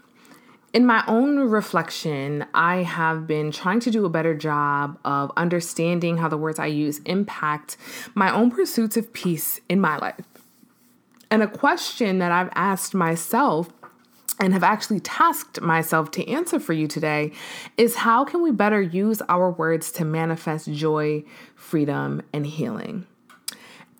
In 0.73 0.87
my 0.87 1.03
own 1.07 1.37
reflection, 1.37 2.47
I 2.55 2.77
have 2.77 3.27
been 3.27 3.51
trying 3.51 3.79
to 3.81 3.91
do 3.91 4.05
a 4.05 4.09
better 4.09 4.33
job 4.33 4.97
of 5.05 5.31
understanding 5.37 6.17
how 6.17 6.27
the 6.27 6.37
words 6.37 6.57
I 6.57 6.65
use 6.65 6.97
impact 7.05 7.77
my 8.15 8.33
own 8.33 8.49
pursuits 8.49 8.97
of 8.97 9.13
peace 9.13 9.61
in 9.69 9.79
my 9.79 9.97
life. 9.97 10.25
And 11.29 11.43
a 11.43 11.47
question 11.47 12.17
that 12.17 12.31
I've 12.31 12.49
asked 12.55 12.95
myself 12.95 13.69
and 14.39 14.51
have 14.53 14.63
actually 14.63 14.99
tasked 14.99 15.61
myself 15.61 16.09
to 16.11 16.27
answer 16.27 16.59
for 16.59 16.73
you 16.73 16.87
today 16.87 17.33
is 17.77 17.97
how 17.97 18.25
can 18.25 18.41
we 18.41 18.49
better 18.49 18.81
use 18.81 19.21
our 19.29 19.51
words 19.51 19.91
to 19.91 20.05
manifest 20.05 20.71
joy, 20.71 21.23
freedom, 21.55 22.23
and 22.33 22.47
healing? 22.47 23.05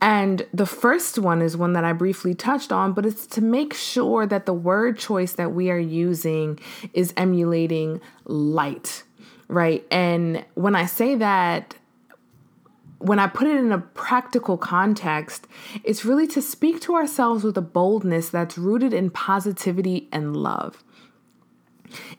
And 0.04 0.46
the 0.54 0.66
first 0.66 1.18
one 1.18 1.42
is 1.42 1.56
one 1.56 1.72
that 1.74 1.86
I 1.86 1.94
briefly 1.94 2.34
touched 2.34 2.74
on, 2.74 2.92
but 2.92 3.06
it's 3.06 3.26
to 3.28 3.42
make 3.42 3.74
sure 3.74 4.26
that 4.26 4.46
the 4.46 4.54
word 4.54 5.00
choice 5.00 5.32
that 5.36 5.54
we 5.54 5.72
are 5.72 5.80
using 5.80 6.60
is 6.92 7.14
emulating 7.16 8.02
light, 8.26 9.04
right? 9.48 9.88
And 9.90 10.44
when 10.56 10.76
I 10.76 10.88
say 10.88 11.16
that, 11.16 11.76
when 12.98 13.18
I 13.18 13.28
put 13.28 13.48
it 13.48 13.56
in 13.56 13.72
a 13.72 13.78
practical 13.78 14.58
context, 14.58 15.48
it's 15.86 16.04
really 16.04 16.28
to 16.28 16.42
speak 16.42 16.82
to 16.82 16.96
ourselves 16.96 17.46
with 17.46 17.58
a 17.58 17.62
boldness 17.62 18.30
that's 18.30 18.58
rooted 18.58 18.94
in 18.94 19.10
positivity 19.10 20.10
and 20.12 20.36
love. 20.36 20.84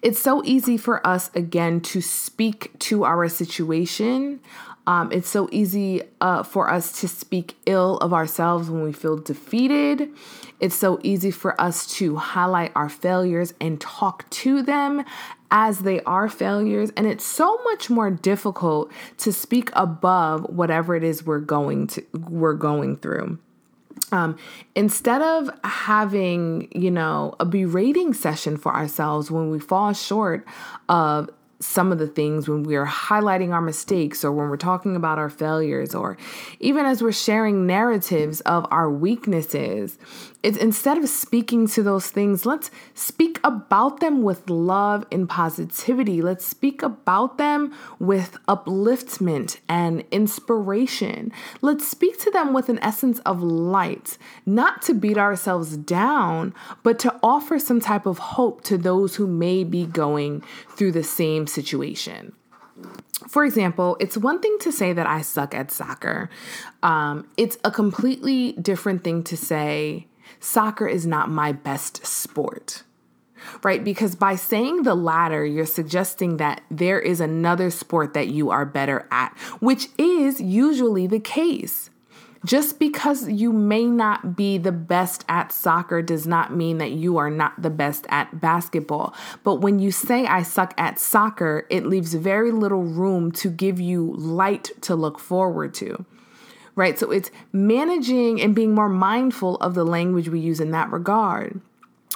It's 0.01 0.19
so 0.19 0.43
easy 0.45 0.79
for 0.79 1.07
us, 1.07 1.31
again, 1.35 1.83
to 1.83 2.01
speak 2.01 2.79
to 2.79 3.05
our 3.05 3.29
situation. 3.29 4.41
Um, 4.87 5.11
it's 5.13 5.29
so 5.29 5.49
easy 5.51 6.03
uh, 6.21 6.43
for 6.43 6.71
us 6.71 7.01
to 7.01 7.09
speak 7.09 7.57
ill 7.67 7.97
of 7.99 8.13
ourselves 8.13 8.69
when 8.69 8.83
we 8.83 8.93
feel 8.93 9.17
defeated. 9.17 10.11
It's 10.61 10.75
so 10.75 11.01
easy 11.03 11.31
for 11.31 11.59
us 11.61 11.87
to 11.97 12.17
highlight 12.17 12.73
our 12.75 12.89
failures 12.89 13.55
and 13.61 13.81
talk 13.81 14.29
to 14.31 14.63
them 14.63 15.05
as 15.51 15.81
they 15.81 16.01
are 16.03 16.29
failures. 16.29 16.91
And 16.97 17.07
it's 17.07 17.25
so 17.25 17.59
much 17.65 17.89
more 17.89 18.11
difficult 18.11 18.93
to 19.19 19.33
speak 19.33 19.71
above 19.73 20.45
whatever 20.51 20.95
it 20.97 21.05
is 21.05 21.25
we're 21.25 21.39
going 21.41 21.87
to 21.89 22.05
we're 22.29 22.55
going 22.55 22.97
through. 22.97 23.39
Um, 24.13 24.37
instead 24.75 25.23
of 25.23 25.51
having, 25.65 26.69
you 26.73 26.91
know, 26.91 27.35
a 27.41 27.45
berating 27.45 28.13
session 28.13 28.57
for 28.57 28.75
ourselves 28.75 29.31
when 29.31 29.51
we 29.51 29.59
fall 29.59 29.93
short 29.93 30.47
of 30.89 31.31
some 31.65 31.91
of 31.91 31.99
the 31.99 32.07
things 32.07 32.49
when 32.49 32.63
we 32.63 32.77
are 32.77 32.87
highlighting 32.87 33.51
our 33.51 33.61
mistakes 33.61 34.25
or 34.25 34.33
when 34.33 34.49
we're 34.49 34.57
talking 34.57 34.97
about 34.97 35.19
our 35.19 35.31
failures 35.31 35.95
or 35.95 36.17
even 36.61 36.85
as 36.85 37.03
we're 37.03 37.13
sharing 37.13 37.67
narratives 37.67 38.41
of 38.43 38.67
our 38.71 38.91
weaknesses 38.91 39.99
it's 40.45 40.59
instead 40.59 40.99
of 40.99 41.09
speaking 41.09 41.67
to 41.67 41.83
those 41.83 42.11
things 42.11 42.47
let's 42.47 42.71
speak 42.95 43.41
about 43.43 44.01
them 44.01 44.23
with 44.23 44.49
love 44.49 45.05
and 45.11 45.29
positivity 45.29 46.23
let's 46.23 46.45
speak 46.45 46.83
about 46.83 47.39
them 47.39 47.75
with 47.99 48.37
upliftment 48.47 49.59
and 49.69 50.05
inspiration 50.11 51.33
let's 51.63 51.89
speak 51.89 52.21
to 52.21 52.31
them 52.31 52.53
with 52.53 52.69
an 52.69 52.79
essence 52.81 53.19
of 53.21 53.43
light 53.43 54.19
not 54.47 54.83
to 54.83 54.95
beat 54.95 55.19
ourselves 55.19 55.77
down 55.77 56.55
but 56.83 56.99
to 56.99 57.19
offer 57.23 57.59
some 57.59 57.81
type 57.81 58.07
of 58.07 58.19
hope 58.19 58.63
to 58.63 58.77
those 58.77 59.17
who 59.17 59.27
may 59.27 59.65
be 59.65 59.87
going 59.87 60.43
through 60.69 60.93
the 60.93 61.03
same 61.03 61.47
situation. 61.47 62.35
For 63.29 63.45
example, 63.45 63.97
it's 64.01 64.17
one 64.17 64.41
thing 64.41 64.57
to 64.61 64.71
say 64.73 64.93
that 64.93 65.07
I 65.07 65.23
suck 65.23 65.55
at 65.55 65.71
soccer. 65.71 66.29
Um, 66.83 67.27
it's 67.37 67.57
a 67.65 67.71
completely 67.71 68.53
different 68.53 69.03
thing 69.03 69.23
to 69.25 69.37
say 69.37 70.07
soccer 70.41 70.87
is 70.87 71.07
not 71.07 71.31
my 71.31 71.53
best 71.53 72.05
sport 72.07 72.83
right? 73.63 73.85
Because 73.85 74.15
by 74.15 74.37
saying 74.37 74.83
the 74.83 74.95
latter, 74.95 75.45
you're 75.45 75.67
suggesting 75.67 76.39
that 76.39 76.63
there 76.71 77.01
is 77.01 77.21
another 77.21 77.71
sport 77.71 78.15
that 78.15 78.29
you 78.29 78.51
are 78.51 78.65
better 78.65 79.07
at, 79.11 79.37
which 79.61 79.89
is 79.99 80.41
usually 80.41 81.07
the 81.07 81.21
case. 81.21 81.91
Just 82.45 82.79
because 82.79 83.27
you 83.27 83.55
may 83.55 83.87
not 83.87 84.37
be 84.37 84.59
the 84.59 84.73
best 84.73 85.25
at 85.31 85.51
soccer 85.51 86.03
does 86.03 86.27
not 86.27 86.55
mean 86.55 86.77
that 86.77 86.91
you 86.91 87.17
are 87.17 87.31
not 87.31 87.63
the 87.63 87.71
best 87.71 88.05
at 88.11 88.39
basketball. 88.39 89.15
But 89.45 89.57
when 89.57 89.79
you 89.79 89.91
say 89.91 90.27
I 90.27 90.43
suck 90.43 90.75
at 90.77 90.99
soccer, 90.99 91.67
it 91.71 91.87
leaves 91.87 92.13
very 92.13 92.51
little 92.51 92.83
room 92.83 93.33
to 93.33 93.49
give 93.49 93.81
you 93.81 94.13
light 94.19 94.71
to 94.83 94.95
look 94.95 95.19
forward 95.19 95.73
to 95.75 96.05
right? 96.77 96.99
So 96.99 97.11
it's 97.11 97.31
managing 97.53 98.41
and 98.41 98.55
being 98.55 98.75
more 98.75 98.89
mindful 98.89 99.57
of 99.57 99.75
the 99.75 99.85
language 99.85 100.29
we 100.29 100.41
use 100.41 100.61
in 100.61 100.71
that 100.73 100.91
regard 100.91 101.61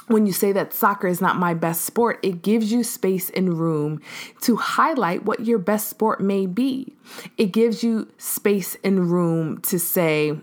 when 0.09 0.25
you 0.25 0.33
say 0.33 0.51
that 0.51 0.73
soccer 0.73 1.07
is 1.07 1.21
not 1.21 1.37
my 1.37 1.53
best 1.53 1.85
sport, 1.85 2.19
it 2.23 2.41
gives 2.41 2.71
you 2.71 2.83
space 2.83 3.29
and 3.29 3.59
room 3.59 4.01
to 4.41 4.55
highlight 4.55 5.23
what 5.23 5.45
your 5.45 5.59
best 5.59 5.87
sport 5.87 6.19
may 6.19 6.47
be. 6.47 6.95
It 7.37 7.51
gives 7.51 7.83
you 7.83 8.11
space 8.17 8.75
and 8.83 9.11
room 9.11 9.61
to 9.61 9.77
say, 9.77 10.35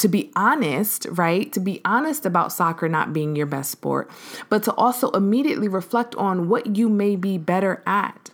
to 0.00 0.08
be 0.08 0.32
honest, 0.34 1.06
right? 1.10 1.52
To 1.52 1.60
be 1.60 1.80
honest 1.84 2.26
about 2.26 2.52
soccer 2.52 2.88
not 2.88 3.12
being 3.12 3.36
your 3.36 3.46
best 3.46 3.70
sport, 3.70 4.10
but 4.48 4.64
to 4.64 4.74
also 4.74 5.10
immediately 5.10 5.68
reflect 5.68 6.16
on 6.16 6.48
what 6.48 6.76
you 6.76 6.88
may 6.88 7.14
be 7.14 7.38
better 7.38 7.82
at. 7.86 8.30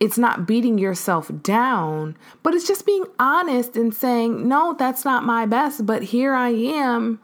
It's 0.00 0.18
not 0.18 0.46
beating 0.46 0.78
yourself 0.78 1.30
down, 1.42 2.16
but 2.42 2.54
it's 2.54 2.66
just 2.66 2.86
being 2.86 3.04
honest 3.18 3.76
and 3.76 3.94
saying, 3.94 4.46
no, 4.48 4.74
that's 4.78 5.04
not 5.04 5.24
my 5.24 5.46
best, 5.46 5.86
but 5.86 6.02
here 6.02 6.34
I 6.34 6.50
am 6.50 7.20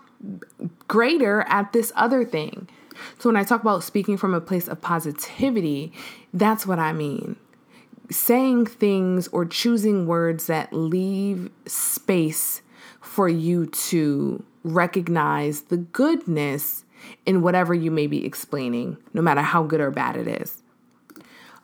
greater 0.89 1.43
at 1.49 1.73
this 1.73 1.93
other 1.97 2.25
thing. 2.25 2.69
So 3.19 3.29
when 3.29 3.37
I 3.37 3.45
talk 3.45 3.61
about 3.61 3.83
speaking 3.83 4.17
from 4.17 4.35
a 4.35 4.41
place 4.41 4.69
of 4.69 4.81
positivity, 4.81 5.93
that's 6.33 6.67
what 6.67 6.79
I 6.79 6.93
mean. 6.93 7.37
Saying 8.11 8.67
things 8.67 9.29
or 9.29 9.45
choosing 9.45 10.07
words 10.07 10.47
that 10.47 10.73
leave 10.73 11.51
space 11.67 12.63
for 13.01 13.29
you 13.29 13.67
to 13.67 14.45
recognize 14.63 15.63
the 15.63 15.77
goodness 15.77 16.85
in 17.27 17.43
whatever 17.43 17.75
you 17.75 17.91
may 17.91 18.07
be 18.07 18.25
explaining, 18.25 18.97
no 19.13 19.21
matter 19.21 19.43
how 19.43 19.63
good 19.63 19.81
or 19.81 19.91
bad 19.91 20.17
it 20.17 20.27
is. 20.27 20.63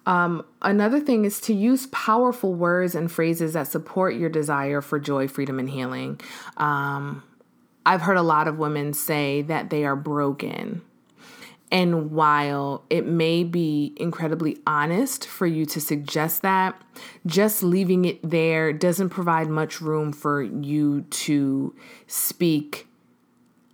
Um, 0.07 0.45
another 0.63 1.01
thing 1.01 1.25
is 1.25 1.41
to 1.43 1.55
use 1.55 1.87
powerful 1.89 2.55
words 2.55 2.95
and 2.95 3.11
phrases 3.11 3.53
that 3.53 3.69
support 3.69 4.15
your 4.15 4.31
desire 4.31 4.81
for 4.81 4.99
joy, 4.99 5.29
freedom, 5.29 5.59
and 5.59 5.69
healing. 5.69 6.21
Um, 6.57 7.23
I've 7.85 8.03
heard 8.03 8.17
a 8.17 8.23
lot 8.23 8.49
of 8.49 8.59
women 8.59 8.93
say 8.93 9.43
that 9.43 9.71
they 9.71 9.85
are 9.85 9.97
broken 9.97 10.83
and 11.73 12.11
while 12.11 12.85
it 12.91 13.07
may 13.07 13.45
be 13.45 13.93
incredibly 13.97 14.59
honest 14.67 15.27
for 15.27 15.47
you 15.47 15.65
to 15.67 15.81
suggest 15.81 16.43
that, 16.43 16.81
just 17.27 17.63
leaving 17.63 18.05
it 18.05 18.19
there 18.29 18.73
doesn't 18.73 19.11
provide 19.11 19.49
much 19.49 19.81
room 19.81 20.13
for 20.13 20.43
you 20.43 21.03
to 21.03 21.75
speak 22.07 22.89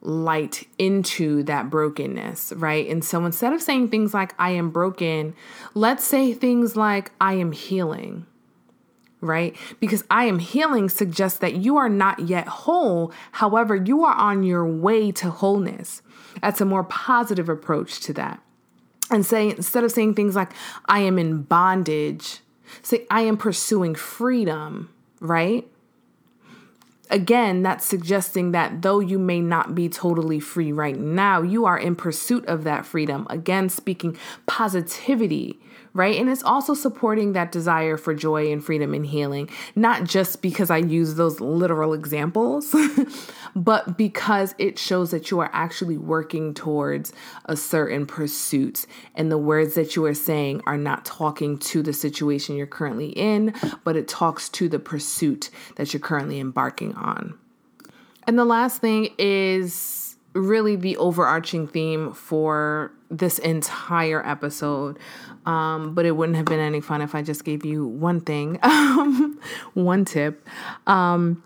light 0.07 0.67
into 0.79 1.43
that 1.43 1.69
brokenness, 1.69 2.53
right? 2.57 2.89
And 2.89 3.05
so 3.05 3.25
instead 3.25 3.53
of 3.53 3.61
saying 3.61 3.89
things 3.89 4.15
like, 4.15 4.35
I 4.39 4.51
am 4.51 4.71
broken, 4.71 5.35
let's 5.75 6.05
say 6.05 6.33
things 6.33 6.77
like, 6.77 7.11
I 7.21 7.35
am 7.35 7.53
healing 7.53 8.27
right? 9.23 9.57
Because 9.81 10.05
I 10.11 10.25
am 10.27 10.39
healing 10.39 10.89
suggests 10.89 11.39
that 11.39 11.57
you 11.57 11.79
are 11.79 11.89
not 11.89 12.21
yet 12.21 12.47
whole. 12.47 13.13
However, 13.33 13.75
you 13.75 14.05
are 14.05 14.15
on 14.15 14.43
your 14.43 14.67
way 14.67 15.11
to 15.13 15.31
wholeness. 15.31 16.03
That's 16.43 16.61
a 16.61 16.67
more 16.67 16.85
positive 16.85 17.49
approach 17.49 18.01
to 18.01 18.13
that. 18.13 18.41
And 19.11 19.25
say, 19.25 19.51
instead 19.51 19.85
of 19.85 19.91
saying 19.91 20.15
things 20.15 20.37
like, 20.37 20.53
I 20.87 21.01
am 21.01 21.19
in 21.19 21.43
bondage, 21.43 22.41
say, 22.83 23.07
I 23.11 23.23
am 23.23 23.37
pursuing 23.37 23.95
freedom, 23.95 24.93
right? 25.21 25.67
Again, 27.09 27.63
that's 27.63 27.87
suggesting 27.87 28.53
that 28.53 28.83
though 28.83 28.99
you 28.99 29.19
may 29.19 29.41
not 29.41 29.75
be 29.75 29.89
totally 29.89 30.41
free 30.41 30.73
right 30.73 30.99
now, 30.99 31.41
you 31.43 31.65
are 31.65 31.79
in 31.79 31.95
pursuit 31.95 32.45
of 32.47 32.65
that 32.65 32.85
freedom. 32.85 33.27
Again, 33.31 33.69
speaking 33.69 34.17
positivity 34.47 35.59
right? 35.97 36.21
And 36.21 36.29
it's 36.29 36.43
also 36.43 36.75
supporting 36.75 37.33
that 37.33 37.51
desire 37.51 37.97
for 37.97 38.15
joy 38.15 38.53
and 38.53 38.63
freedom 38.63 38.93
and 38.93 39.07
healing, 39.07 39.49
not 39.75 40.05
just 40.05 40.43
because 40.43 40.71
I 40.71 40.77
use 40.77 41.15
those 41.15 41.41
literal 41.41 41.95
examples, 41.95 42.75
but 43.57 43.97
because 43.97 44.55
it 44.59 44.79
shows 44.79 45.11
that 45.13 45.31
you 45.31 45.41
are 45.41 45.51
actually 45.55 45.97
working 45.97 46.53
towards 46.53 47.15
a 47.47 47.57
certain 47.57 48.05
pursuit. 48.05 48.85
And 49.15 49.33
the 49.33 49.39
words 49.39 49.75
that 49.75 49.97
you 49.97 50.05
are 50.05 50.15
saying 50.15 50.61
are 50.67 50.77
not 50.77 51.07
talking 51.07 51.59
to 51.61 51.83
the 51.83 51.95
situation 51.95 52.57
you're 52.57 52.67
currently 52.67 53.09
in, 53.09 53.55
but 53.83 53.97
it 53.97 54.07
talks 54.07 54.51
to 54.51 54.69
the 54.69 54.79
pursuit 54.79 55.49
that 55.77 55.95
you're 55.95 56.01
currently 56.01 56.39
embarking 56.39 56.95
on. 56.95 57.39
And 58.27 58.39
the 58.39 58.45
last 58.45 58.83
thing 58.83 59.15
is 59.17 60.17
really 60.35 60.77
the 60.77 60.99
overarching 60.99 61.67
theme 61.67 62.13
for 62.13 62.93
this 63.11 63.39
entire 63.39 64.27
episode. 64.27 64.99
Um, 65.45 65.95
but 65.95 66.07
it 66.07 66.13
wouldn't 66.13 66.37
have 66.37 66.47
been 66.47 66.61
any 66.61 66.81
fun 66.81 67.03
if 67.03 67.15
I 67.15 67.23
just 67.23 67.45
gave 67.45 67.65
you 67.65 67.87
one 67.87 68.21
thing, 68.21 68.59
um, 68.63 69.41
one 69.75 70.05
tip. 70.05 70.47
Um, 70.87 71.43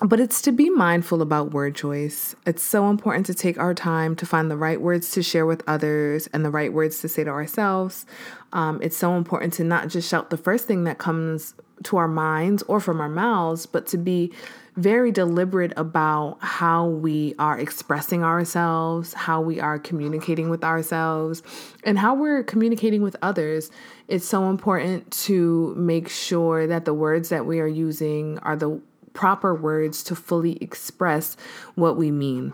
but 0.00 0.18
it's 0.18 0.42
to 0.42 0.52
be 0.52 0.70
mindful 0.70 1.22
about 1.22 1.52
word 1.52 1.76
choice. 1.76 2.34
It's 2.46 2.62
so 2.62 2.90
important 2.90 3.26
to 3.26 3.34
take 3.34 3.58
our 3.58 3.74
time 3.74 4.16
to 4.16 4.26
find 4.26 4.50
the 4.50 4.56
right 4.56 4.80
words 4.80 5.10
to 5.12 5.22
share 5.22 5.46
with 5.46 5.62
others 5.66 6.26
and 6.28 6.44
the 6.44 6.50
right 6.50 6.72
words 6.72 7.00
to 7.00 7.08
say 7.08 7.22
to 7.22 7.30
ourselves. 7.30 8.04
Um, 8.52 8.80
it's 8.82 8.96
so 8.96 9.16
important 9.16 9.52
to 9.54 9.64
not 9.64 9.88
just 9.88 10.08
shout 10.08 10.30
the 10.30 10.36
first 10.36 10.66
thing 10.66 10.84
that 10.84 10.98
comes 10.98 11.54
to 11.84 11.96
our 11.96 12.08
minds 12.08 12.62
or 12.64 12.80
from 12.80 13.00
our 13.00 13.08
mouths, 13.08 13.66
but 13.66 13.86
to 13.88 13.98
be 13.98 14.32
very 14.76 15.12
deliberate 15.12 15.72
about 15.76 16.38
how 16.40 16.86
we 16.86 17.34
are 17.38 17.58
expressing 17.58 18.24
ourselves, 18.24 19.14
how 19.14 19.40
we 19.40 19.60
are 19.60 19.78
communicating 19.78 20.50
with 20.50 20.64
ourselves, 20.64 21.42
and 21.84 21.98
how 21.98 22.14
we're 22.14 22.42
communicating 22.42 23.00
with 23.02 23.14
others. 23.22 23.70
It's 24.08 24.26
so 24.26 24.50
important 24.50 25.10
to 25.12 25.74
make 25.76 26.08
sure 26.08 26.66
that 26.66 26.84
the 26.84 26.94
words 26.94 27.28
that 27.28 27.46
we 27.46 27.60
are 27.60 27.68
using 27.68 28.38
are 28.40 28.56
the 28.56 28.80
proper 29.12 29.54
words 29.54 30.02
to 30.02 30.16
fully 30.16 30.56
express 30.60 31.36
what 31.76 31.96
we 31.96 32.10
mean. 32.10 32.52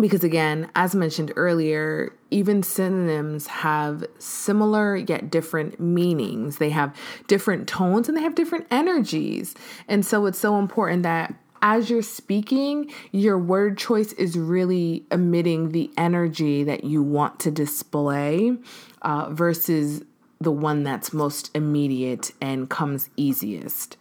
because 0.00 0.24
again, 0.24 0.68
as 0.74 0.94
mentioned 0.94 1.32
earlier, 1.36 2.12
even 2.30 2.62
synonyms 2.62 3.46
have 3.46 4.04
similar 4.18 4.96
yet 4.96 5.30
different 5.30 5.78
meanings. 5.78 6.58
They 6.58 6.70
have 6.70 6.94
different 7.28 7.68
tones 7.68 8.08
and 8.08 8.16
they 8.16 8.22
have 8.22 8.34
different 8.34 8.66
energies. 8.70 9.54
And 9.86 10.04
so 10.04 10.26
it's 10.26 10.38
so 10.38 10.58
important 10.58 11.04
that 11.04 11.34
as 11.64 11.88
you're 11.88 12.02
speaking, 12.02 12.92
your 13.10 13.38
word 13.38 13.78
choice 13.78 14.12
is 14.12 14.38
really 14.38 15.06
emitting 15.10 15.70
the 15.70 15.90
energy 15.96 16.62
that 16.62 16.84
you 16.84 17.02
want 17.02 17.40
to 17.40 17.50
display 17.50 18.54
uh, 19.00 19.30
versus 19.30 20.02
the 20.42 20.52
one 20.52 20.82
that's 20.82 21.14
most 21.14 21.50
immediate 21.54 22.32
and 22.38 22.68
comes 22.68 23.08
easiest 23.16 23.96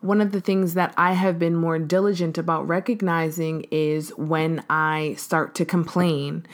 one 0.00 0.20
of 0.20 0.32
the 0.32 0.40
things 0.40 0.74
that 0.74 0.94
I 0.96 1.12
have 1.12 1.38
been 1.38 1.56
more 1.56 1.78
diligent 1.78 2.38
about 2.38 2.66
recognizing 2.68 3.66
is 3.70 4.10
when 4.16 4.64
I 4.68 5.14
start 5.18 5.54
to 5.56 5.64
complain, 5.64 6.46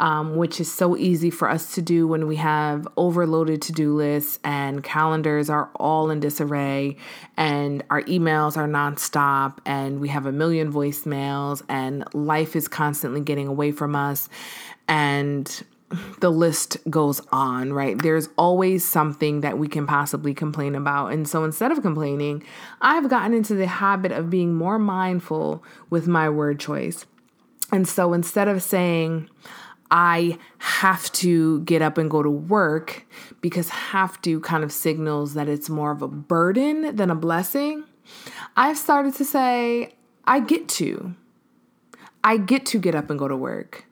um, 0.00 0.36
which 0.36 0.60
is 0.60 0.72
so 0.72 0.96
easy 0.96 1.30
for 1.30 1.48
us 1.48 1.74
to 1.74 1.82
do 1.82 2.06
when 2.06 2.26
we 2.26 2.36
have 2.36 2.86
overloaded 2.96 3.62
to 3.62 3.72
do 3.72 3.94
lists 3.94 4.38
and 4.44 4.82
calendars 4.82 5.50
are 5.50 5.70
all 5.76 6.10
in 6.10 6.20
disarray 6.20 6.96
and 7.36 7.84
our 7.90 8.02
emails 8.02 8.56
are 8.56 8.68
nonstop 8.68 9.58
and 9.64 10.00
we 10.00 10.08
have 10.08 10.26
a 10.26 10.32
million 10.32 10.72
voicemails 10.72 11.62
and 11.68 12.04
life 12.14 12.56
is 12.56 12.68
constantly 12.68 13.20
getting 13.20 13.46
away 13.46 13.72
from 13.72 13.94
us. 13.94 14.28
And 14.88 15.64
the 16.18 16.30
list 16.30 16.78
goes 16.90 17.20
on, 17.30 17.72
right? 17.72 18.00
There's 18.00 18.28
always 18.36 18.84
something 18.84 19.42
that 19.42 19.58
we 19.58 19.68
can 19.68 19.86
possibly 19.86 20.34
complain 20.34 20.74
about. 20.74 21.12
And 21.12 21.28
so 21.28 21.44
instead 21.44 21.70
of 21.70 21.82
complaining, 21.82 22.42
I've 22.80 23.08
gotten 23.08 23.34
into 23.34 23.54
the 23.54 23.66
habit 23.66 24.12
of 24.12 24.28
being 24.28 24.54
more 24.54 24.78
mindful 24.78 25.62
with 25.88 26.08
my 26.08 26.28
word 26.28 26.58
choice. 26.58 27.06
And 27.70 27.86
so 27.86 28.12
instead 28.12 28.48
of 28.48 28.62
saying, 28.62 29.28
I 29.90 30.38
have 30.58 31.12
to 31.12 31.60
get 31.60 31.82
up 31.82 31.96
and 31.98 32.10
go 32.10 32.22
to 32.22 32.30
work 32.30 33.06
because 33.40 33.68
have 33.68 34.20
to 34.22 34.40
kind 34.40 34.64
of 34.64 34.72
signals 34.72 35.34
that 35.34 35.48
it's 35.48 35.68
more 35.68 35.92
of 35.92 36.02
a 36.02 36.08
burden 36.08 36.96
than 36.96 37.10
a 37.10 37.14
blessing. 37.14 37.84
I've 38.56 38.78
started 38.78 39.14
to 39.14 39.24
say, 39.24 39.94
I 40.24 40.40
get 40.40 40.68
to. 40.70 41.14
I 42.24 42.38
get 42.38 42.66
to 42.66 42.80
get 42.80 42.96
up 42.96 43.10
and 43.10 43.18
go 43.18 43.28
to 43.28 43.36
work. 43.36 43.86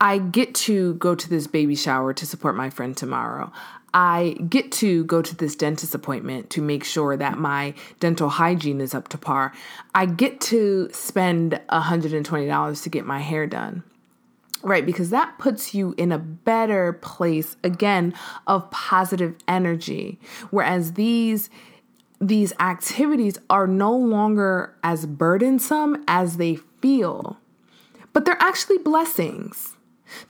I 0.00 0.18
get 0.18 0.54
to 0.54 0.94
go 0.94 1.14
to 1.14 1.28
this 1.28 1.46
baby 1.46 1.74
shower 1.74 2.12
to 2.12 2.26
support 2.26 2.54
my 2.56 2.70
friend 2.70 2.96
tomorrow. 2.96 3.52
I 3.92 4.36
get 4.48 4.70
to 4.72 5.04
go 5.04 5.22
to 5.22 5.34
this 5.34 5.56
dentist 5.56 5.94
appointment 5.94 6.50
to 6.50 6.62
make 6.62 6.84
sure 6.84 7.16
that 7.16 7.38
my 7.38 7.74
dental 8.00 8.28
hygiene 8.28 8.80
is 8.80 8.94
up 8.94 9.08
to 9.08 9.18
par. 9.18 9.52
I 9.94 10.06
get 10.06 10.40
to 10.42 10.88
spend 10.92 11.60
$120 11.70 12.82
to 12.82 12.90
get 12.90 13.06
my 13.06 13.18
hair 13.18 13.46
done. 13.46 13.82
Right, 14.62 14.84
because 14.84 15.10
that 15.10 15.38
puts 15.38 15.72
you 15.72 15.94
in 15.96 16.10
a 16.10 16.18
better 16.18 16.92
place 16.94 17.56
again 17.62 18.12
of 18.46 18.70
positive 18.72 19.36
energy. 19.46 20.18
Whereas 20.50 20.94
these 20.94 21.48
these 22.20 22.52
activities 22.58 23.38
are 23.48 23.68
no 23.68 23.96
longer 23.96 24.74
as 24.82 25.06
burdensome 25.06 26.02
as 26.08 26.36
they 26.36 26.56
feel, 26.56 27.38
but 28.12 28.24
they're 28.24 28.36
actually 28.40 28.78
blessings. 28.78 29.76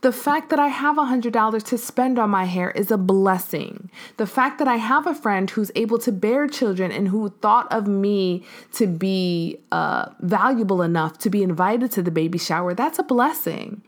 The 0.01 0.11
fact 0.11 0.49
that 0.49 0.59
I 0.59 0.67
have 0.67 0.97
$100 0.97 1.63
to 1.63 1.77
spend 1.77 2.19
on 2.19 2.29
my 2.29 2.45
hair 2.45 2.71
is 2.71 2.91
a 2.91 2.97
blessing. 2.97 3.89
The 4.17 4.27
fact 4.27 4.59
that 4.59 4.67
I 4.67 4.75
have 4.75 5.07
a 5.07 5.15
friend 5.15 5.49
who's 5.49 5.71
able 5.75 5.97
to 5.99 6.11
bear 6.11 6.47
children 6.47 6.91
and 6.91 7.07
who 7.07 7.29
thought 7.41 7.71
of 7.71 7.87
me 7.87 8.43
to 8.73 8.87
be 8.87 9.59
uh, 9.71 10.09
valuable 10.19 10.81
enough 10.81 11.17
to 11.19 11.29
be 11.29 11.43
invited 11.43 11.91
to 11.91 12.01
the 12.01 12.11
baby 12.11 12.37
shower, 12.37 12.73
that's 12.73 12.99
a 12.99 13.03
blessing. 13.03 13.81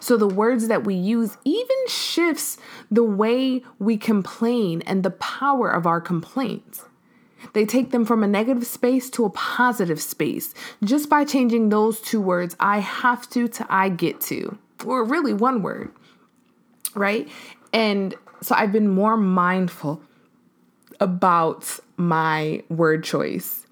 So 0.00 0.16
the 0.16 0.28
words 0.28 0.68
that 0.68 0.84
we 0.84 0.94
use 0.94 1.36
even 1.44 1.76
shifts 1.88 2.56
the 2.90 3.04
way 3.04 3.62
we 3.78 3.96
complain 3.96 4.82
and 4.82 5.02
the 5.02 5.10
power 5.10 5.70
of 5.70 5.86
our 5.86 6.00
complaints. 6.00 6.84
They 7.52 7.64
take 7.64 7.90
them 7.90 8.04
from 8.04 8.22
a 8.22 8.26
negative 8.26 8.66
space 8.66 9.10
to 9.10 9.24
a 9.24 9.30
positive 9.30 10.00
space 10.00 10.54
just 10.84 11.08
by 11.08 11.24
changing 11.24 11.68
those 11.68 12.00
two 12.00 12.20
words, 12.20 12.56
I 12.60 12.78
have 12.78 13.28
to 13.30 13.48
to 13.48 13.66
I 13.68 13.88
get 13.88 14.20
to, 14.22 14.58
or 14.84 15.04
really 15.04 15.34
one 15.34 15.62
word, 15.62 15.90
right? 16.94 17.28
And 17.72 18.14
so 18.40 18.54
I've 18.54 18.72
been 18.72 18.88
more 18.88 19.16
mindful 19.16 20.02
about 21.00 21.78
my 21.96 22.62
word 22.68 23.04
choice. 23.04 23.66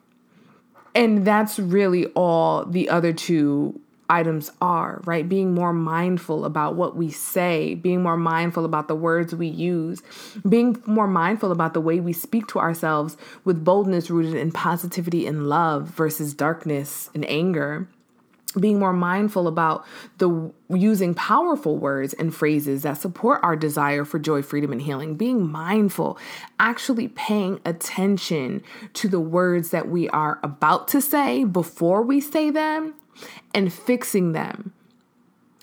And 0.94 1.24
that's 1.24 1.58
really 1.58 2.06
all 2.08 2.64
the 2.64 2.88
other 2.88 3.12
two 3.12 3.79
items 4.10 4.50
are, 4.60 5.00
right? 5.04 5.26
Being 5.26 5.54
more 5.54 5.72
mindful 5.72 6.44
about 6.44 6.74
what 6.74 6.96
we 6.96 7.10
say, 7.10 7.76
being 7.76 8.02
more 8.02 8.16
mindful 8.16 8.64
about 8.64 8.88
the 8.88 8.94
words 8.94 9.34
we 9.34 9.46
use, 9.46 10.02
being 10.46 10.82
more 10.84 11.06
mindful 11.06 11.52
about 11.52 11.72
the 11.72 11.80
way 11.80 12.00
we 12.00 12.12
speak 12.12 12.46
to 12.48 12.58
ourselves 12.58 13.16
with 13.44 13.64
boldness 13.64 14.10
rooted 14.10 14.34
in 14.34 14.50
positivity 14.50 15.26
and 15.26 15.48
love 15.48 15.88
versus 15.88 16.34
darkness 16.34 17.08
and 17.14 17.24
anger. 17.30 17.88
Being 18.58 18.80
more 18.80 18.92
mindful 18.92 19.46
about 19.46 19.86
the 20.18 20.50
using 20.68 21.14
powerful 21.14 21.78
words 21.78 22.14
and 22.14 22.34
phrases 22.34 22.82
that 22.82 22.94
support 22.94 23.38
our 23.44 23.54
desire 23.54 24.04
for 24.04 24.18
joy, 24.18 24.42
freedom, 24.42 24.72
and 24.72 24.82
healing. 24.82 25.14
Being 25.14 25.48
mindful, 25.48 26.18
actually 26.58 27.06
paying 27.06 27.60
attention 27.64 28.64
to 28.94 29.08
the 29.08 29.20
words 29.20 29.70
that 29.70 29.88
we 29.88 30.08
are 30.08 30.40
about 30.42 30.88
to 30.88 31.00
say 31.00 31.44
before 31.44 32.02
we 32.02 32.20
say 32.20 32.50
them 32.50 32.94
and 33.54 33.72
fixing 33.72 34.32
them. 34.32 34.72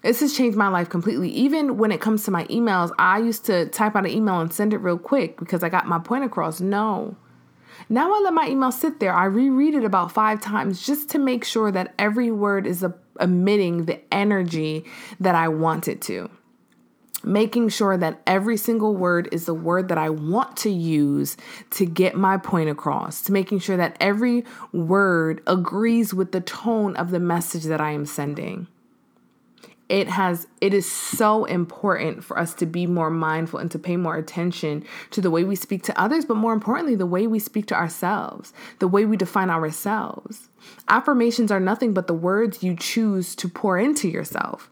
This 0.03 0.19
has 0.21 0.37
changed 0.37 0.57
my 0.57 0.67
life 0.67 0.89
completely. 0.89 1.29
Even 1.29 1.77
when 1.77 1.91
it 1.91 1.99
comes 2.01 2.23
to 2.23 2.31
my 2.31 2.45
emails, 2.45 2.91
I 2.97 3.17
used 3.19 3.45
to 3.45 3.65
type 3.67 3.95
out 3.95 4.05
an 4.05 4.11
email 4.11 4.39
and 4.39 4.53
send 4.53 4.73
it 4.73 4.77
real 4.77 4.97
quick 4.97 5.37
because 5.37 5.63
I 5.63 5.69
got 5.69 5.87
my 5.87 5.99
point 5.99 6.23
across. 6.23 6.61
No. 6.61 7.17
Now 7.89 8.13
I 8.13 8.19
let 8.19 8.33
my 8.33 8.47
email 8.47 8.71
sit 8.71 8.99
there. 8.99 9.13
I 9.13 9.25
reread 9.25 9.75
it 9.75 9.83
about 9.83 10.11
five 10.11 10.41
times 10.41 10.85
just 10.85 11.09
to 11.11 11.19
make 11.19 11.43
sure 11.43 11.71
that 11.71 11.93
every 11.99 12.31
word 12.31 12.65
is 12.67 12.85
emitting 13.19 13.85
the 13.85 13.99
energy 14.13 14.85
that 15.19 15.35
I 15.35 15.47
want 15.47 15.87
it 15.87 16.01
to 16.03 16.29
making 17.27 17.69
sure 17.69 17.97
that 17.97 18.21
every 18.25 18.57
single 18.57 18.95
word 18.95 19.27
is 19.31 19.45
the 19.45 19.53
word 19.53 19.89
that 19.89 19.97
I 19.97 20.09
want 20.09 20.57
to 20.57 20.69
use 20.69 21.37
to 21.71 21.85
get 21.85 22.15
my 22.15 22.37
point 22.37 22.69
across, 22.69 23.21
to 23.23 23.31
making 23.31 23.59
sure 23.59 23.77
that 23.77 23.97
every 23.99 24.45
word 24.71 25.41
agrees 25.45 26.13
with 26.13 26.31
the 26.31 26.41
tone 26.41 26.95
of 26.95 27.11
the 27.11 27.19
message 27.19 27.65
that 27.65 27.81
I 27.81 27.91
am 27.91 28.05
sending. 28.05 28.67
It 29.89 30.09
has 30.09 30.47
it 30.59 30.73
is 30.73 30.89
so 30.91 31.45
important 31.45 32.21
for 32.23 32.37
us 32.37 32.53
to 32.55 32.65
be 32.65 32.85
more 32.85 33.09
mindful 33.09 33.59
and 33.59 33.71
to 33.71 33.79
pay 33.79 33.95
more 33.95 34.17
attention 34.17 34.83
to 35.11 35.21
the 35.21 35.31
way 35.31 35.45
we 35.45 35.55
speak 35.55 35.83
to 35.83 36.01
others, 36.01 36.25
but 36.25 36.35
more 36.35 36.51
importantly, 36.51 36.95
the 36.95 37.05
way 37.05 37.25
we 37.25 37.39
speak 37.39 37.67
to 37.67 37.75
ourselves, 37.75 38.51
the 38.79 38.87
way 38.87 39.05
we 39.05 39.15
define 39.15 39.49
ourselves. 39.49 40.49
Affirmations 40.89 41.51
are 41.51 41.61
nothing 41.61 41.93
but 41.93 42.07
the 42.07 42.13
words 42.13 42.63
you 42.63 42.75
choose 42.75 43.33
to 43.37 43.47
pour 43.47 43.77
into 43.77 44.09
yourself. 44.09 44.69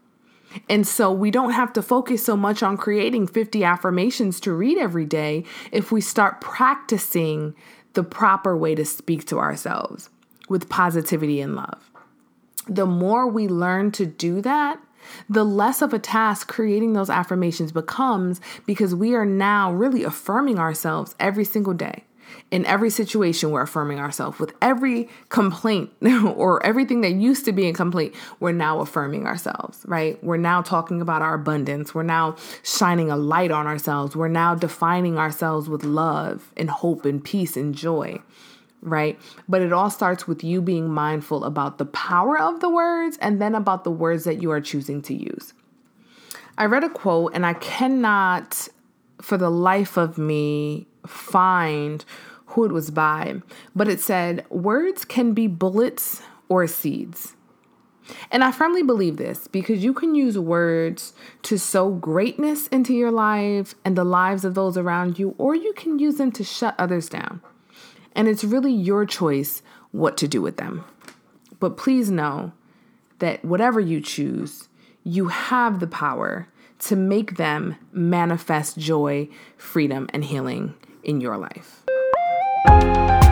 And 0.70 0.88
so 0.88 1.12
we 1.12 1.32
don't 1.32 1.52
have 1.52 1.74
to 1.74 1.82
focus 1.82 2.24
so 2.24 2.36
much 2.36 2.63
on 2.63 2.78
creating 2.78 3.28
50 3.28 3.63
affirmations 3.63 4.39
to 4.41 4.54
read 4.54 4.78
every 4.78 5.06
day 5.06 5.44
if 5.72 5.91
we 5.91 6.02
start 6.02 6.41
practicing 6.41 7.56
the 7.94 8.04
proper 8.04 8.56
way 8.56 8.76
to 8.76 8.86
speak 8.86 9.26
to 9.26 9.39
ourselves 9.39 10.10
with 10.50 10.70
positivity 10.70 11.41
and 11.41 11.56
love. 11.56 11.91
The 12.68 12.86
more 12.86 13.28
we 13.28 13.48
learn 13.48 13.91
to 13.91 14.06
do 14.06 14.41
that, 14.41 14.80
the 15.30 15.44
less 15.44 15.82
of 15.82 15.94
a 15.94 16.00
task 16.00 16.48
creating 16.48 16.94
those 16.94 17.10
affirmations 17.10 17.72
becomes 17.72 18.41
because 18.65 18.96
we 18.96 19.13
are 19.13 19.26
now 19.26 19.72
really 19.72 20.04
affirming 20.04 20.60
ourselves 20.60 21.15
every 21.20 21.46
single 21.46 21.74
day 21.74 22.04
in 22.52 22.65
every 22.65 22.89
situation 22.89 23.52
we're 23.52 23.62
affirming 23.62 24.00
ourselves 24.00 24.39
with. 24.39 24.54
Every 24.62 25.10
complaint 25.30 25.91
or 26.36 26.65
everything 26.65 27.02
that 27.02 27.13
used 27.13 27.45
to 27.45 27.52
be 27.52 27.67
a 27.67 27.74
complaint 27.74 28.15
we're 28.39 28.52
now 28.52 28.80
affirming 28.80 29.26
ourselves 29.26 29.86
right? 29.86 30.21
We're 30.24 30.38
now 30.38 30.62
talking 30.62 31.02
about 31.02 31.21
our 31.21 31.36
abundance. 31.36 31.93
We're 31.93 32.04
now 32.04 32.36
shining 32.63 33.10
a 33.10 33.17
light 33.17 33.52
on 33.52 33.67
ourselves. 33.67 34.15
We're 34.15 34.28
now 34.28 34.56
defining 34.56 35.17
ourselves 35.17 35.69
with 35.69 35.84
love 35.84 36.52
and 36.58 36.69
hope 36.69 37.06
and 37.06 37.24
peace 37.24 37.58
and 37.58 37.74
joy 37.74 38.21
right? 38.82 39.19
But 39.50 39.63
it 39.63 39.74
all 39.74 39.89
starts 39.89 40.28
with 40.28 40.43
you 40.43 40.62
being 40.62 40.89
mindful 40.89 41.43
about 41.43 41.80
the 41.80 41.86
power 41.86 42.39
of 42.39 42.60
the 42.60 42.69
words 42.69 43.17
and 43.19 43.41
then 43.41 43.56
about 43.56 43.84
the 43.84 43.89
words 43.89 44.26
that 44.26 44.43
you 44.43 44.52
are 44.52 44.62
choosing 44.62 45.02
to 45.04 45.15
use. 45.15 45.54
I 46.58 46.65
read 46.65 46.84
a 46.84 46.89
quote 46.89 47.32
and 47.34 47.45
i 47.45 47.54
cannot 47.54 48.67
for 49.21 49.38
the 49.38 49.50
life 49.50 49.98
of 49.98 50.17
me 50.17 50.88
find 51.08 52.06
who 52.56 52.65
it 52.65 52.72
was 52.72 52.89
by, 52.89 53.41
but 53.76 53.88
it 53.88 54.00
said, 54.00 54.46
Words 54.50 55.06
can 55.06 55.34
be 55.34 55.48
bullets 55.48 56.22
or 56.50 56.65
seeds. 56.68 57.36
And 58.32 58.44
I 58.44 58.52
firmly 58.52 58.84
believe 58.84 59.18
this 59.18 59.48
because 59.48 59.84
you 59.84 59.94
can 59.94 60.15
use 60.15 60.38
words 60.38 61.13
to 61.44 61.58
sow 61.58 61.91
greatness 61.91 62.68
into 62.68 62.94
your 62.94 63.12
life 63.12 63.76
and 63.84 63.98
the 63.98 64.04
lives 64.04 64.46
of 64.46 64.54
those 64.54 64.78
around 64.78 65.18
you, 65.20 65.36
or 65.38 65.56
you 65.56 65.74
can 65.74 66.00
use 66.00 66.15
them 66.15 66.32
to 66.34 66.44
shut 66.44 66.76
others 66.78 67.10
down. 67.10 67.41
And 68.15 68.28
it's 68.28 68.44
really 68.44 68.74
your 68.74 69.06
choice 69.06 69.62
what 69.91 70.18
to 70.18 70.28
do 70.28 70.41
with 70.41 70.58
them. 70.58 70.86
But 71.60 71.78
please 71.78 72.12
know 72.12 72.54
that 73.20 73.44
whatever 73.44 73.80
you 73.80 74.02
choose, 74.02 74.70
you 75.04 75.28
have 75.28 75.80
the 75.80 75.88
power 75.88 76.48
to 76.80 76.96
make 76.96 77.38
them 77.38 77.76
manifest 77.91 78.78
joy, 78.78 79.30
freedom, 79.58 80.08
and 80.13 80.24
healing 80.24 80.76
in 81.04 81.22
your 81.22 81.38
life 81.38 81.85
you 82.67 83.25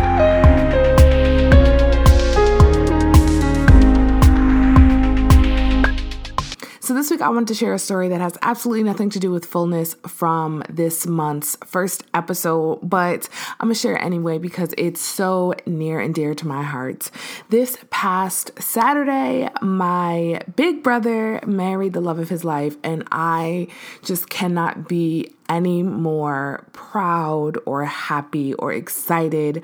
So, 6.83 6.93
this 6.93 7.09
week 7.09 7.21
I 7.21 7.29
want 7.29 7.47
to 7.47 7.53
share 7.53 7.73
a 7.73 7.79
story 7.79 8.09
that 8.09 8.19
has 8.19 8.37
absolutely 8.41 8.83
nothing 8.83 9.09
to 9.11 9.19
do 9.19 9.31
with 9.31 9.45
fullness 9.45 9.95
from 10.05 10.65
this 10.69 11.07
month's 11.07 11.55
first 11.65 12.03
episode, 12.13 12.79
but 12.83 13.29
I'm 13.61 13.67
gonna 13.67 13.75
share 13.75 13.95
it 13.95 14.03
anyway 14.03 14.37
because 14.37 14.73
it's 14.77 14.99
so 14.99 15.53
near 15.65 16.01
and 16.01 16.13
dear 16.13 16.35
to 16.35 16.45
my 16.45 16.61
heart. 16.61 17.09
This 17.47 17.77
past 17.89 18.51
Saturday, 18.61 19.49
my 19.61 20.41
big 20.57 20.83
brother 20.83 21.39
married 21.45 21.93
the 21.93 22.01
love 22.01 22.19
of 22.19 22.27
his 22.27 22.43
life, 22.43 22.75
and 22.83 23.07
I 23.13 23.67
just 24.01 24.29
cannot 24.29 24.89
be 24.89 25.33
any 25.47 25.83
more 25.83 26.67
proud 26.73 27.57
or 27.65 27.85
happy 27.85 28.55
or 28.55 28.73
excited 28.73 29.63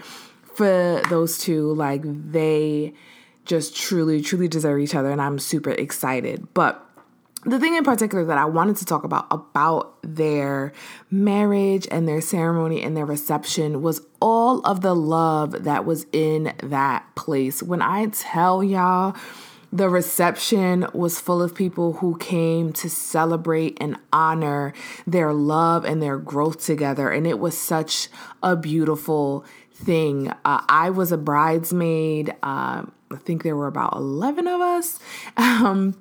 for 0.56 1.02
those 1.10 1.38
two. 1.38 1.74
Like, 1.74 2.02
they 2.06 2.94
just 3.44 3.76
truly, 3.76 4.22
truly 4.22 4.48
deserve 4.48 4.80
each 4.80 4.96
other, 4.96 5.12
and 5.12 5.22
I'm 5.22 5.38
super 5.38 5.72
excited. 5.72 6.48
But 6.54 6.89
the 7.46 7.60
thing 7.60 7.76
in 7.76 7.84
particular 7.84 8.26
that 8.26 8.38
I 8.38 8.46
wanted 8.46 8.78
to 8.78 8.86
talk 8.86 9.04
about 9.04 9.28
about 9.32 9.98
their 10.04 10.74
marriage 11.10 11.88
and 11.90 12.08
their 12.08 12.22
ceremony 12.22 12.82
and 12.82 12.98
their 12.98 13.06
reception 13.06 13.82
was 13.82 14.02
all 14.22 14.60
of 14.62 14.82
the 14.82 14.96
love 14.96 15.64
that 15.64 15.86
was 15.86 16.06
in 16.12 16.54
that 16.62 17.06
place. 17.16 17.64
When 17.64 17.82
I 17.82 18.08
tell 18.08 18.64
y'all 18.64 19.16
the 19.72 19.88
reception 19.88 20.88
was 20.94 21.20
full 21.20 21.44
of 21.44 21.54
people 21.54 21.94
who 21.94 22.18
came 22.18 22.74
to 22.74 22.90
celebrate 22.90 23.78
and 23.80 23.98
honor 24.12 24.74
their 25.06 25.32
love 25.32 25.86
and 25.86 26.02
their 26.02 26.18
growth 26.18 26.66
together 26.66 27.10
and 27.10 27.28
it 27.28 27.38
was 27.40 27.56
such 27.58 28.10
a 28.42 28.56
beautiful 28.56 29.46
thing. 29.72 30.30
Uh, 30.44 30.64
I 30.68 30.90
was 30.90 31.12
a 31.12 31.18
bridesmaid. 31.18 32.32
Uh, 32.44 32.84
I 33.12 33.16
think 33.18 33.44
there 33.44 33.56
were 33.56 33.68
about 33.68 33.96
11 33.96 34.48
of 34.48 34.62
us. 34.62 35.00
Um, 35.38 35.96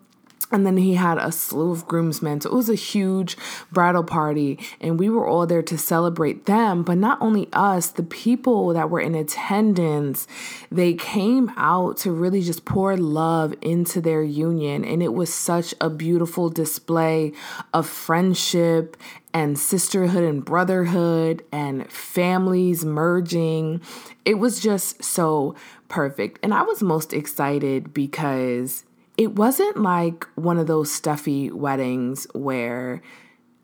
and 0.50 0.64
then 0.64 0.76
he 0.78 0.94
had 0.94 1.18
a 1.18 1.30
slew 1.30 1.72
of 1.72 1.86
groomsmen. 1.86 2.40
So 2.40 2.50
it 2.50 2.54
was 2.54 2.70
a 2.70 2.74
huge 2.74 3.36
bridal 3.70 4.04
party, 4.04 4.58
and 4.80 4.98
we 4.98 5.10
were 5.10 5.26
all 5.26 5.46
there 5.46 5.62
to 5.62 5.76
celebrate 5.76 6.46
them. 6.46 6.82
But 6.82 6.98
not 6.98 7.20
only 7.20 7.48
us, 7.52 7.90
the 7.90 8.02
people 8.02 8.72
that 8.72 8.88
were 8.88 9.00
in 9.00 9.14
attendance, 9.14 10.26
they 10.70 10.94
came 10.94 11.52
out 11.56 11.98
to 11.98 12.12
really 12.12 12.40
just 12.40 12.64
pour 12.64 12.96
love 12.96 13.54
into 13.60 14.00
their 14.00 14.22
union. 14.22 14.84
And 14.84 15.02
it 15.02 15.12
was 15.12 15.32
such 15.32 15.74
a 15.80 15.90
beautiful 15.90 16.48
display 16.48 17.32
of 17.74 17.86
friendship 17.86 18.96
and 19.34 19.58
sisterhood 19.58 20.24
and 20.24 20.44
brotherhood 20.44 21.44
and 21.52 21.90
families 21.92 22.84
merging. 22.84 23.82
It 24.24 24.34
was 24.34 24.60
just 24.60 25.04
so 25.04 25.54
perfect. 25.88 26.38
And 26.42 26.54
I 26.54 26.62
was 26.62 26.82
most 26.82 27.12
excited 27.12 27.92
because 27.92 28.84
it 29.18 29.34
wasn't 29.34 29.76
like 29.82 30.26
one 30.36 30.58
of 30.58 30.68
those 30.68 30.90
stuffy 30.90 31.50
weddings 31.50 32.26
where 32.32 33.02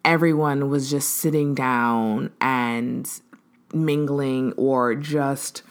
everyone 0.04 0.68
was 0.68 0.90
just 0.90 1.14
sitting 1.14 1.54
down 1.54 2.32
and 2.40 3.08
mingling 3.72 4.52
or 4.56 4.96
just 4.96 5.62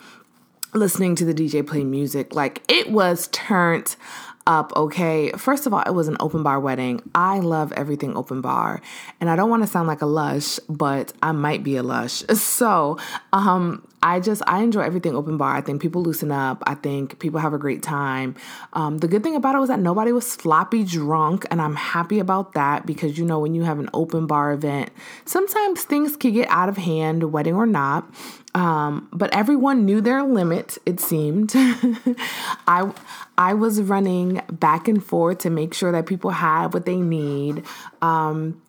listening 0.74 1.16
to 1.16 1.26
the 1.26 1.34
DJ 1.34 1.68
play 1.68 1.84
music. 1.84 2.34
Like 2.34 2.64
it 2.70 2.92
was 2.92 3.28
turned 3.28 3.98
up, 4.48 4.74
okay? 4.76 5.32
First 5.34 5.66
of 5.68 5.74
all, 5.74 5.82
it 5.82 5.94
was 5.94 6.08
an 6.08 6.18
open 6.20 6.44
bar 6.44 6.60
wedding. 6.60 7.02
I 7.14 7.40
love 7.40 7.72
everything 7.74 8.16
open 8.16 8.42
bar. 8.42 8.82
And 9.20 9.30
I 9.30 9.36
don't 9.36 9.50
want 9.50 9.64
to 9.64 9.68
sound 9.68 9.88
like 9.88 10.02
a 10.02 10.06
lush, 10.06 10.60
but 10.70 11.14
I 11.22 11.34
might 11.34 11.64
be 11.64 11.76
a 11.76 11.84
lush. 11.84 12.24
So, 12.34 12.98
um, 13.32 13.88
I 14.04 14.20
just 14.20 14.42
I 14.46 14.62
enjoy 14.62 14.82
everything 14.82 15.16
open 15.16 15.38
bar. 15.38 15.56
I 15.56 15.62
think 15.62 15.82
people 15.82 16.04
loosen 16.04 16.30
up. 16.30 16.62
I 16.68 16.76
think 16.76 17.20
people 17.20 17.40
have 17.40 17.54
a 17.54 17.58
great 17.58 17.82
time. 17.82 18.36
Um, 18.74 18.98
the 18.98 19.08
good 19.08 19.24
thing 19.24 19.36
about 19.36 19.56
it 19.56 19.60
was 19.60 19.70
that 19.70 19.80
nobody 19.80 20.12
was 20.12 20.30
sloppy 20.30 20.84
drunk, 20.84 21.46
and 21.50 21.62
I'm 21.62 21.76
happy 21.76 22.20
about 22.20 22.54
that 22.54 22.86
because 22.86 23.18
you 23.18 23.24
know 23.24 23.40
when 23.40 23.56
you 23.56 23.64
have 23.64 23.80
an 23.80 23.90
open 23.94 24.28
bar 24.28 24.52
event, 24.52 24.92
sometimes 25.24 25.84
things 25.84 26.18
can 26.18 26.34
get 26.34 26.50
out 26.50 26.68
of 26.68 26.76
hand, 26.76 27.32
wedding 27.32 27.56
or 27.56 27.66
not. 27.66 28.14
Um, 28.54 29.08
but 29.14 29.34
everyone 29.34 29.86
knew 29.86 30.02
their 30.02 30.22
limit. 30.22 30.78
It 30.86 31.00
seemed. 31.00 31.54
I 31.56 32.92
I 33.38 33.54
was 33.54 33.82
running 33.82 34.42
back 34.52 34.90
and 34.90 35.04
forth 35.04 35.40
to 35.40 35.50
make 35.50 35.74
sure 35.74 35.94
that 35.94 36.08
people 36.08 36.32
had 36.32 36.74
what 36.74 36.86
they 36.86 36.98
need. 36.98 37.64
Um, 38.02 38.62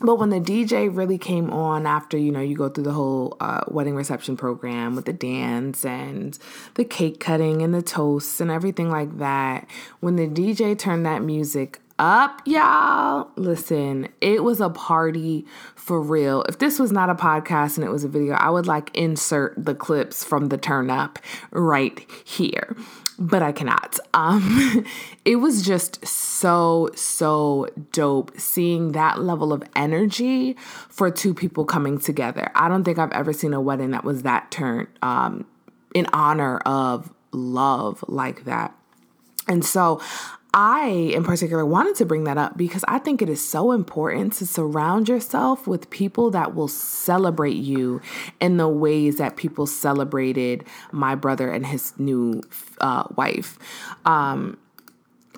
but 0.00 0.16
when 0.16 0.30
the 0.30 0.40
DJ 0.40 0.94
really 0.94 1.18
came 1.18 1.50
on 1.50 1.86
after, 1.86 2.16
you 2.16 2.30
know, 2.30 2.40
you 2.40 2.56
go 2.56 2.68
through 2.68 2.84
the 2.84 2.92
whole 2.92 3.36
uh, 3.40 3.62
wedding 3.68 3.96
reception 3.96 4.36
program 4.36 4.94
with 4.94 5.06
the 5.06 5.12
dance 5.12 5.84
and 5.84 6.38
the 6.74 6.84
cake 6.84 7.18
cutting 7.18 7.62
and 7.62 7.74
the 7.74 7.82
toasts 7.82 8.40
and 8.40 8.50
everything 8.50 8.90
like 8.90 9.18
that, 9.18 9.66
when 10.00 10.16
the 10.16 10.28
DJ 10.28 10.78
turned 10.78 11.04
that 11.04 11.22
music 11.22 11.80
up, 11.98 12.40
y'all. 12.44 13.28
Listen, 13.34 14.08
it 14.20 14.44
was 14.44 14.60
a 14.60 14.70
party 14.70 15.44
for 15.74 16.00
real. 16.00 16.42
If 16.44 16.58
this 16.58 16.78
was 16.78 16.92
not 16.92 17.10
a 17.10 17.14
podcast 17.14 17.76
and 17.76 17.84
it 17.84 17.90
was 17.90 18.04
a 18.04 18.08
video, 18.08 18.34
I 18.34 18.50
would 18.50 18.68
like 18.68 18.96
insert 18.96 19.54
the 19.62 19.74
clips 19.74 20.22
from 20.22 20.46
the 20.46 20.58
turn 20.58 20.90
up 20.90 21.18
right 21.50 22.08
here 22.24 22.76
but 23.18 23.42
I 23.42 23.52
cannot. 23.52 23.98
Um, 24.14 24.86
it 25.24 25.36
was 25.36 25.62
just 25.62 26.06
so, 26.06 26.90
so 26.94 27.68
dope 27.92 28.38
seeing 28.38 28.92
that 28.92 29.20
level 29.20 29.52
of 29.52 29.62
energy 29.74 30.54
for 30.88 31.10
two 31.10 31.34
people 31.34 31.64
coming 31.64 31.98
together. 31.98 32.50
I 32.54 32.68
don't 32.68 32.84
think 32.84 32.98
I've 32.98 33.12
ever 33.12 33.32
seen 33.32 33.52
a 33.52 33.60
wedding 33.60 33.90
that 33.90 34.04
was 34.04 34.22
that 34.22 34.50
turned 34.50 34.88
um, 35.02 35.46
in 35.94 36.06
honor 36.12 36.58
of 36.58 37.12
love 37.32 38.04
like 38.08 38.44
that. 38.44 38.74
And 39.48 39.64
so 39.64 40.00
I, 40.54 40.88
in 41.14 41.24
particular, 41.24 41.64
wanted 41.66 41.94
to 41.96 42.06
bring 42.06 42.24
that 42.24 42.38
up 42.38 42.56
because 42.56 42.84
I 42.88 42.98
think 42.98 43.20
it 43.20 43.28
is 43.28 43.46
so 43.46 43.72
important 43.72 44.32
to 44.34 44.46
surround 44.46 45.08
yourself 45.08 45.66
with 45.66 45.90
people 45.90 46.30
that 46.30 46.54
will 46.54 46.68
celebrate 46.68 47.56
you 47.56 48.00
in 48.40 48.56
the 48.56 48.68
ways 48.68 49.18
that 49.18 49.36
people 49.36 49.66
celebrated 49.66 50.64
my 50.90 51.14
brother 51.14 51.50
and 51.50 51.66
his 51.66 51.92
new 51.98 52.42
uh, 52.80 53.04
wife. 53.16 53.58
Um, 54.06 54.56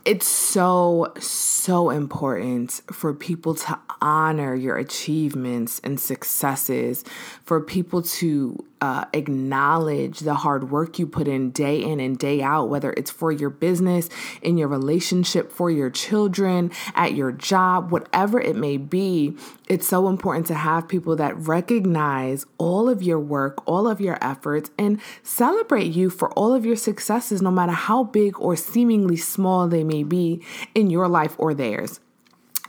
it's 0.04 0.26
so, 0.26 1.12
so 1.18 1.90
important 1.90 2.80
for 2.90 3.12
people 3.12 3.54
to 3.54 3.78
honor 4.00 4.54
your 4.54 4.76
achievements 4.78 5.80
and 5.84 6.00
successes, 6.00 7.04
for 7.44 7.60
people 7.60 8.02
to 8.02 8.64
uh, 8.80 9.04
acknowledge 9.12 10.20
the 10.20 10.34
hard 10.34 10.70
work 10.70 10.98
you 10.98 11.06
put 11.06 11.28
in 11.28 11.50
day 11.50 11.82
in 11.82 12.00
and 12.00 12.18
day 12.18 12.42
out, 12.42 12.68
whether 12.68 12.92
it's 12.92 13.10
for 13.10 13.30
your 13.30 13.50
business, 13.50 14.08
in 14.42 14.56
your 14.56 14.68
relationship, 14.68 15.52
for 15.52 15.70
your 15.70 15.90
children, 15.90 16.70
at 16.94 17.14
your 17.14 17.32
job, 17.32 17.90
whatever 17.90 18.40
it 18.40 18.56
may 18.56 18.76
be. 18.76 19.36
It's 19.68 19.86
so 19.86 20.08
important 20.08 20.46
to 20.46 20.54
have 20.54 20.88
people 20.88 21.14
that 21.16 21.36
recognize 21.36 22.46
all 22.58 22.88
of 22.88 23.02
your 23.02 23.20
work, 23.20 23.62
all 23.66 23.86
of 23.86 24.00
your 24.00 24.18
efforts, 24.22 24.70
and 24.78 25.00
celebrate 25.22 25.92
you 25.92 26.10
for 26.10 26.30
all 26.32 26.54
of 26.54 26.64
your 26.64 26.76
successes, 26.76 27.42
no 27.42 27.50
matter 27.50 27.72
how 27.72 28.04
big 28.04 28.38
or 28.40 28.56
seemingly 28.56 29.16
small 29.16 29.68
they 29.68 29.84
may 29.84 30.02
be 30.02 30.42
in 30.74 30.90
your 30.90 31.08
life 31.08 31.36
or 31.38 31.54
theirs. 31.54 32.00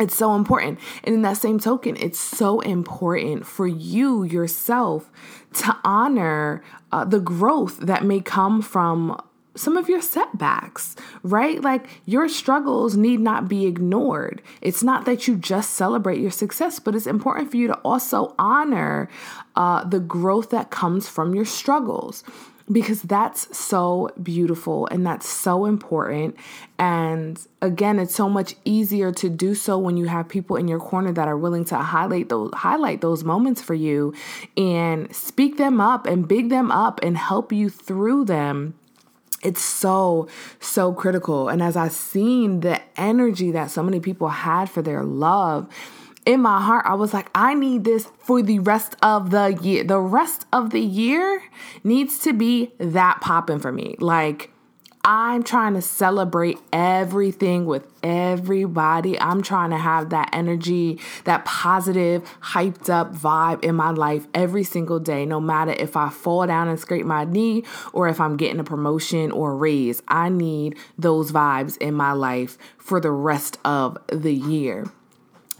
It's 0.02 0.16
so 0.16 0.36
important. 0.36 0.80
And 1.04 1.14
in 1.14 1.22
that 1.22 1.38
same 1.38 1.60
token, 1.60 1.96
it's 1.98 2.20
so 2.20 2.60
important 2.62 3.46
for 3.46 3.68
you 3.68 4.24
yourself 4.24 5.12
to 5.54 5.78
honor 5.84 6.64
uh, 6.92 7.06
the 7.06 7.20
growth 7.20 7.80
that 7.80 8.04
may 8.04 8.22
come 8.22 8.62
from 8.62 9.22
some 9.54 9.76
of 9.76 9.90
your 9.90 10.02
setbacks, 10.02 10.96
right? 11.24 11.62
Like 11.62 11.88
your 12.06 12.30
struggles 12.30 12.96
need 12.96 13.20
not 13.20 13.50
be 13.50 13.66
ignored. 13.66 14.42
It's 14.62 14.82
not 14.82 15.06
that 15.06 15.28
you 15.28 15.36
just 15.36 15.72
celebrate 15.72 16.20
your 16.20 16.32
success, 16.32 16.80
but 16.80 16.96
it's 16.96 17.08
important 17.08 17.52
for 17.52 17.58
you 17.58 17.68
to 17.68 17.74
also 17.80 18.34
honor 18.40 19.10
uh, 19.56 19.84
the 19.84 20.00
growth 20.00 20.52
that 20.52 20.72
comes 20.72 21.10
from 21.10 21.36
your 21.36 21.46
struggles 21.46 22.24
because 22.72 23.02
that's 23.02 23.56
so 23.58 24.12
beautiful 24.22 24.88
and 24.88 25.06
that's 25.06 25.28
so 25.28 25.66
important. 25.66 26.36
And 26.80 27.40
again, 27.62 28.00
it's 28.00 28.16
so 28.16 28.30
much 28.30 28.56
easier 28.66 29.12
to 29.14 29.30
do 29.30 29.56
so 29.56 29.78
when 29.78 29.98
you 29.98 30.06
have 30.06 30.30
people 30.30 30.56
in 30.56 30.68
your 30.68 30.80
corner 30.80 31.12
that 31.12 31.28
are 31.28 31.38
willing 31.38 31.66
to 31.66 31.78
highlight 31.78 32.30
those 32.30 32.52
highlight 32.54 33.02
those 33.02 33.24
moments 33.24 33.62
for 33.62 33.74
you 33.74 34.14
and 34.58 35.14
speak 35.16 35.58
them 35.58 35.82
up 35.82 36.06
and 36.06 36.28
big 36.28 36.50
them 36.50 36.72
up 36.72 37.00
and 37.04 37.18
help 37.18 37.52
you 37.52 37.70
through 37.70 38.26
them 38.26 38.74
it's 39.44 39.64
so 39.64 40.28
so 40.60 40.94
critical 40.94 41.50
and 41.50 41.64
as 41.64 41.76
i've 41.76 41.92
seen 41.92 42.60
the 42.60 42.80
energy 42.96 43.52
that 43.52 43.72
so 43.72 43.82
many 43.82 44.00
people 44.00 44.28
had 44.30 44.70
for 44.70 44.82
their 44.82 45.04
love 45.04 45.68
in 46.26 46.42
my 46.42 46.62
heart, 46.62 46.86
I 46.86 46.94
was 46.94 47.14
like, 47.14 47.30
I 47.34 47.54
need 47.54 47.84
this 47.84 48.08
for 48.20 48.42
the 48.42 48.60
rest 48.60 48.96
of 49.02 49.32
the 49.32 49.58
year. 49.62 49.84
The 49.84 50.00
rest 50.00 50.46
of 50.54 50.70
the 50.70 50.82
year 50.82 51.44
needs 51.84 52.20
to 52.20 52.34
be 52.34 52.74
that 52.78 53.22
popping 53.22 53.60
for 53.60 53.72
me. 53.72 53.96
Like, 54.00 54.52
I'm 55.04 55.42
trying 55.42 55.74
to 55.74 55.82
celebrate 55.82 56.60
everything 56.72 57.66
with 57.66 57.88
everybody. 58.04 59.20
I'm 59.20 59.42
trying 59.42 59.72
to 59.72 59.78
have 59.78 60.12
that 60.12 60.30
energy, 60.32 61.00
that 61.24 61.44
positive, 61.44 62.24
hyped 62.40 62.88
up 62.88 63.16
vibe 63.16 63.64
in 63.64 63.74
my 63.74 63.90
life 63.90 64.28
every 64.36 64.64
single 64.64 65.00
day, 65.00 65.26
no 65.26 65.40
matter 65.40 65.72
if 65.72 65.98
I 65.98 66.10
fall 66.10 66.46
down 66.46 66.68
and 66.68 66.80
scrape 66.80 67.06
my 67.06 67.26
knee 67.26 67.64
or 67.94 68.10
if 68.10 68.22
I'm 68.22 68.38
getting 68.38 68.60
a 68.60 68.64
promotion 68.64 69.32
or 69.32 69.54
a 69.54 69.56
raise. 69.56 70.04
I 70.08 70.30
need 70.30 70.78
those 71.00 71.32
vibes 71.32 71.78
in 71.78 71.96
my 71.96 72.12
life 72.12 72.60
for 72.78 73.02
the 73.02 73.12
rest 73.12 73.58
of 73.66 73.98
the 74.08 74.34
year. 74.34 74.86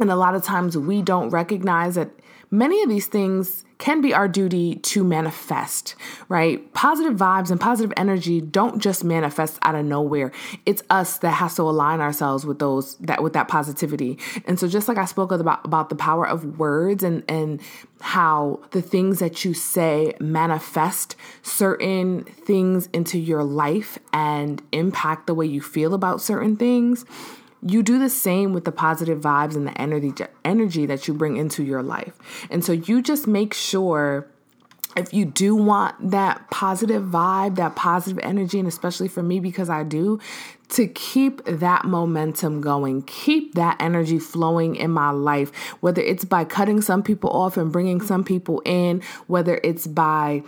And 0.02 0.10
a 0.10 0.16
lot 0.16 0.34
of 0.34 0.44
times 0.44 0.76
we 0.76 1.04
don't 1.04 1.30
recognize 1.30 1.94
that 1.94 2.10
many 2.50 2.82
of 2.82 2.90
these 2.90 3.06
things 3.06 3.64
can 3.78 4.02
be 4.02 4.14
our 4.14 4.28
duty 4.28 4.76
to 4.76 5.04
manifest, 5.04 5.96
right? 6.28 6.72
Positive 6.74 7.14
vibes 7.14 7.52
and 7.52 7.60
positive 7.60 7.94
energy 7.96 8.42
don't 8.42 8.80
just 8.80 9.04
manifest 9.04 9.60
out 9.62 9.76
of 9.76 9.86
nowhere. 9.86 10.32
It's 10.66 10.82
us 10.90 11.20
that 11.20 11.32
has 11.32 11.56
to 11.56 11.64
align 11.64 12.02
ourselves 12.02 12.46
with 12.46 12.58
those 12.58 12.98
that 12.98 13.22
with 13.22 13.34
that 13.34 13.48
positivity. 13.48 14.18
And 14.46 14.60
so 14.60 14.68
just 14.68 14.88
like 14.88 14.98
I 14.98 15.06
spoke 15.06 15.32
about 15.32 15.64
about 15.66 15.90
the 15.90 15.96
power 15.96 16.28
of 16.28 16.60
words 16.60 17.04
and 17.04 17.24
and 17.30 17.62
how 18.02 18.60
the 18.72 18.82
things 18.82 19.20
that 19.20 19.46
you 19.46 19.54
say 19.54 20.14
manifest 20.20 21.16
certain 21.44 22.24
things 22.24 22.88
into 22.88 23.20
your 23.20 23.44
life 23.44 24.00
and 24.14 24.62
impact 24.72 25.28
the 25.28 25.36
way 25.36 25.46
you 25.46 25.62
feel 25.62 25.94
about 25.94 26.22
certain 26.22 26.56
things 26.56 27.06
you 27.66 27.84
do 27.84 28.00
the 28.00 28.10
same 28.10 28.54
with 28.54 28.66
the 28.66 28.72
positive 28.72 29.22
vibes 29.22 29.56
and 29.56 29.68
the 29.68 29.80
energy 29.80 30.14
energy 30.44 30.86
that 30.86 31.08
you 31.08 31.14
bring 31.14 31.38
into 31.38 31.64
your 31.64 31.84
life. 31.84 32.18
And 32.50 32.64
so 32.64 32.72
you 32.72 33.02
just 33.02 33.28
make 33.28 33.54
sure 33.54 34.28
if 34.98 35.14
you 35.14 35.26
do 35.26 35.56
want 35.56 36.12
that 36.12 36.50
positive 36.52 37.04
vibe, 37.04 37.56
that 37.56 37.76
positive 37.76 38.20
energy, 38.24 38.60
and 38.60 38.68
especially 38.68 39.08
for 39.08 39.24
me 39.24 39.40
because 39.40 39.70
I 39.70 39.84
do, 39.84 40.20
to 40.70 40.88
keep 40.88 41.44
that 41.46 41.86
momentum 41.86 42.62
going, 42.62 43.04
keep 43.04 43.56
that 43.56 43.78
energy 43.80 44.20
flowing 44.20 44.76
in 44.76 44.92
my 44.92 45.12
life, 45.12 45.52
whether 45.82 46.02
it's 46.02 46.26
by 46.26 46.44
cutting 46.46 46.82
some 46.82 47.04
people 47.04 47.30
off 47.30 47.58
and 47.58 47.72
bringing 47.72 48.02
some 48.02 48.24
people 48.24 48.62
in, 48.66 49.02
whether 49.28 49.60
it's 49.64 49.88
by 49.88 50.44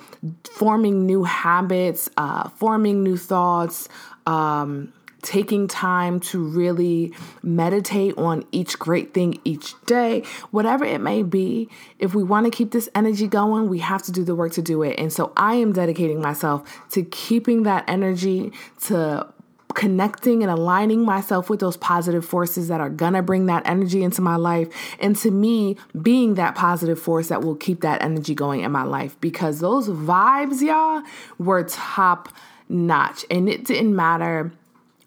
forming 0.49 1.06
new 1.06 1.23
habits, 1.23 2.10
uh, 2.17 2.49
forming 2.49 3.04
new 3.04 3.17
thoughts, 3.17 3.89
um, 4.26 4.93
taking 5.23 5.67
time 5.67 6.19
to 6.19 6.43
really 6.43 7.13
meditate 7.41 8.17
on 8.17 8.45
each 8.51 8.77
great 8.77 9.13
thing 9.13 9.39
each 9.43 9.73
day, 9.86 10.23
whatever 10.51 10.86
it 10.86 11.01
may 11.01 11.23
be, 11.23 11.69
if 11.99 12.13
we 12.13 12.23
want 12.23 12.45
to 12.45 12.51
keep 12.51 12.71
this 12.71 12.89
energy 12.93 13.27
going, 13.27 13.69
we 13.69 13.79
have 13.79 14.03
to 14.03 14.12
do 14.12 14.23
the 14.23 14.36
work 14.36 14.51
to 14.53 14.62
do 14.62 14.83
it. 14.83 14.99
And 14.99 15.12
so 15.12 15.33
I 15.36 15.55
am 15.55 15.73
dedicating 15.73 16.21
myself 16.21 16.88
to 16.91 17.03
keeping 17.03 17.63
that 17.63 17.86
energy, 17.88 18.51
to 18.86 19.27
connecting 19.73 20.43
and 20.43 20.51
aligning 20.51 21.03
myself 21.03 21.49
with 21.49 21.59
those 21.59 21.77
positive 21.77 22.25
forces 22.25 22.67
that 22.67 22.79
are 22.79 22.89
gonna 22.89 23.23
bring 23.23 23.47
that 23.47 23.63
energy 23.65 24.03
into 24.03 24.21
my 24.21 24.36
life. 24.36 24.67
And 24.99 25.15
to 25.17 25.31
me, 25.31 25.77
being 25.99 26.36
that 26.36 26.55
positive 26.55 26.99
force 26.99 27.29
that 27.29 27.41
will 27.41 27.55
keep 27.55 27.81
that 27.81 28.03
energy 28.03 28.36
going 28.36 28.62
in 28.62 28.71
my 28.71 28.83
life 28.83 29.19
because 29.19 29.59
those 29.59 29.89
vibes, 29.89 30.62
y'all, 30.62 31.01
were 31.39 31.63
top 31.63 32.29
notch. 32.69 33.25
And 33.31 33.49
it 33.49 33.65
didn't 33.65 33.95
matter 33.95 34.51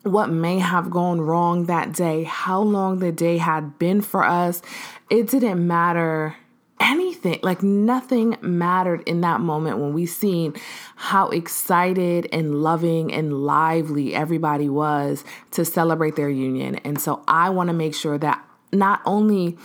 what 0.07 0.31
may 0.31 0.59
have 0.59 0.90
gone 0.90 1.21
wrong 1.21 1.66
that 1.66 1.92
day, 1.92 2.25
how 2.25 2.61
long 2.61 3.01
the 3.01 3.12
day 3.12 3.38
had 3.38 3.79
been 3.79 4.01
for 4.01 4.25
us. 4.25 4.62
It 5.11 5.29
didn't 5.29 5.66
matter 5.66 6.37
anything 6.79 7.40
like 7.42 7.62
nothing 7.62 8.37
mattered 8.42 9.03
in 9.09 9.23
that 9.23 9.40
moment 9.40 9.79
when 9.79 9.95
we 9.95 10.05
seen 10.05 10.55
how 10.95 11.29
excited 11.31 12.29
and 12.33 12.62
loving 12.62 13.12
and 13.12 13.33
lively 13.45 14.14
everybody 14.14 14.69
was 14.69 15.25
to 15.51 15.64
celebrate 15.64 16.16
their 16.16 16.29
union 16.29 16.77
and 16.85 17.01
so 17.01 17.23
i 17.27 17.49
want 17.49 17.69
to 17.69 17.73
make 17.73 17.95
sure 17.95 18.19
that 18.19 18.45
not 18.75 19.01
only 19.07 19.57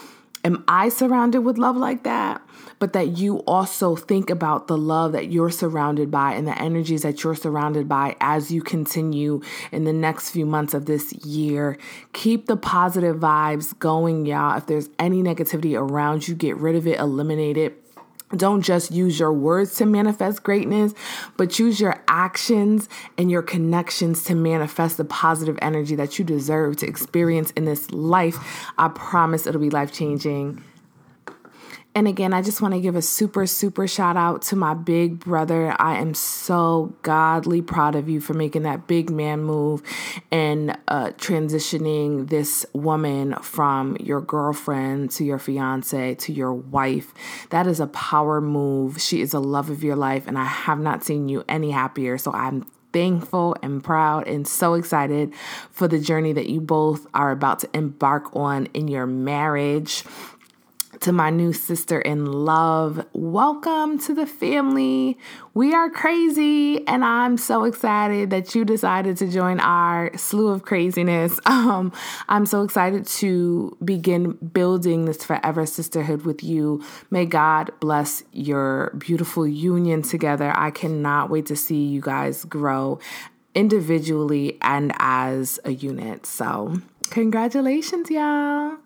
am 0.44 0.64
i 0.68 0.90
surrounded 0.90 1.42
with 1.42 1.58
love 1.58 1.78
like 1.78 2.04
that 2.04 2.42
but 2.82 2.94
that 2.94 3.10
you 3.10 3.38
also 3.46 3.96
think 3.96 4.32
about 4.32 4.68
the 4.68 4.78
love 4.78 5.12
that 5.12 5.32
you're 5.32 5.52
surrounded 5.52 6.10
by 6.10 6.34
and 6.34 6.48
the 6.48 6.60
energies 6.60 7.04
that 7.04 7.24
you're 7.24 7.36
surrounded 7.36 7.88
by 7.88 8.16
as 8.20 8.50
you 8.50 8.64
continue 8.64 9.40
in 9.72 9.84
the 9.84 9.94
next 9.94 10.32
few 10.32 10.48
months 10.48 10.74
of 10.74 10.88
this 10.88 11.14
year. 11.24 11.78
Keep 12.14 12.48
the 12.48 12.58
positive 12.58 13.18
vibes 13.18 13.78
going, 13.78 14.26
y'all. 14.26 14.58
If 14.58 14.66
there's 14.66 14.90
any 14.98 15.22
negativity 15.22 15.80
around 15.80 16.28
you, 16.28 16.34
get 16.34 16.58
rid 16.58 16.76
of 16.76 16.88
it, 16.88 17.00
eliminate 17.00 17.56
it. 17.56 17.81
Don't 18.36 18.62
just 18.62 18.92
use 18.92 19.20
your 19.20 19.34
words 19.34 19.76
to 19.76 19.86
manifest 19.86 20.44
greatness, 20.44 20.94
but 21.38 21.60
use 21.60 21.80
your 21.80 22.04
actions 22.08 22.90
and 23.18 23.30
your 23.30 23.42
connections 23.42 24.24
to 24.26 24.36
manifest 24.36 24.98
the 24.98 25.06
positive 25.06 25.58
energy 25.62 25.96
that 25.96 26.18
you 26.18 26.26
deserve 26.26 26.78
to 26.78 26.88
experience 26.88 27.52
in 27.52 27.66
this 27.66 27.92
life. 27.92 28.72
I 28.78 28.88
promise 28.90 29.46
it'll 29.48 29.62
be 29.62 29.70
life 29.70 29.92
changing. 29.92 30.64
And 31.94 32.08
again, 32.08 32.34
I 32.34 32.42
just 32.42 32.62
want 32.62 32.74
to 32.74 32.80
give 32.80 32.96
a 32.96 33.02
super, 33.02 33.46
super 33.46 33.86
shout 33.86 34.16
out 34.16 34.44
to 34.44 34.56
my 34.56 34.74
big 34.74 35.20
brother. 35.20 35.76
I 35.78 35.98
am 35.98 36.14
so 36.14 36.96
godly 37.02 37.62
proud 37.62 37.96
of 37.96 38.08
you 38.08 38.22
for 38.22 38.34
making 38.34 38.64
that 38.64 38.88
big 38.88 39.10
man 39.10 39.42
move 39.42 39.84
and 40.32 40.78
uh, 40.88 41.08
transitioning 41.18 42.30
this 42.30 42.66
woman 42.72 43.36
from 43.42 43.98
your 44.00 44.22
girlfriend 44.22 45.12
to 45.12 45.26
your 45.26 45.38
fiance 45.38 46.16
to 46.16 46.32
your 46.32 46.54
wife. 46.54 47.14
That 47.50 47.68
is 47.68 47.82
a 47.82 47.88
power 47.88 48.40
move. 48.40 49.02
She 49.02 49.20
is 49.20 49.34
a 49.34 49.40
love 49.40 49.70
of 49.70 49.84
your 49.84 49.98
life, 49.98 50.28
and 50.28 50.38
I 50.38 50.46
have 50.46 50.80
not 50.80 51.04
seen 51.04 51.28
you 51.28 51.44
any 51.50 51.72
happier. 51.72 52.18
So 52.18 52.32
I'm 52.32 52.66
thankful 52.94 53.56
and 53.62 53.84
proud 53.84 54.28
and 54.28 54.48
so 54.48 54.76
excited 54.76 55.34
for 55.72 55.88
the 55.88 56.00
journey 56.00 56.34
that 56.34 56.50
you 56.50 56.62
both 56.62 57.06
are 57.14 57.32
about 57.32 57.60
to 57.60 57.70
embark 57.74 58.34
on 58.36 58.68
in 58.68 58.88
your 58.88 59.06
marriage 59.06 60.04
to 61.02 61.12
my 61.12 61.32
new 61.32 61.52
sister 61.52 62.00
in 62.00 62.26
love. 62.26 63.06
Welcome 63.14 63.98
to 64.00 64.14
the 64.14 64.28
family. 64.28 65.18
We 65.56 65.74
are 65.74 65.90
crazy, 65.90 66.88
and 66.88 67.04
I'm 67.04 67.38
so 67.38 67.64
excited 67.64 68.30
that 68.30 68.54
you 68.54 68.64
decided 68.64 69.18
to 69.18 69.28
join 69.28 69.60
our 69.60 70.16
slew 70.18 70.48
of 70.48 70.64
craziness. 70.64 71.40
Um, 71.52 71.92
I'm 72.28 72.46
so 72.46 72.64
excited 72.64 73.06
to 73.08 73.78
begin 73.84 74.32
building 74.32 75.06
this 75.06 75.24
forever 75.24 75.66
sisterhood 75.66 76.24
with 76.24 76.44
you. 76.44 76.84
May 77.12 77.26
God 77.26 77.72
bless 77.80 78.24
your 78.32 78.92
beautiful 78.98 79.46
union 79.46 80.02
together. 80.02 80.54
I 80.56 80.72
cannot 80.72 81.30
wait 81.30 81.46
to 81.48 81.56
see 81.56 81.84
you 81.84 82.02
guys 82.02 82.46
grow 82.46 83.00
individually 83.54 84.58
and 84.62 84.92
as 84.98 85.60
a 85.66 85.72
unit. 85.72 86.26
So, 86.26 86.82
congratulations, 87.10 88.10
y'all. 88.10 88.78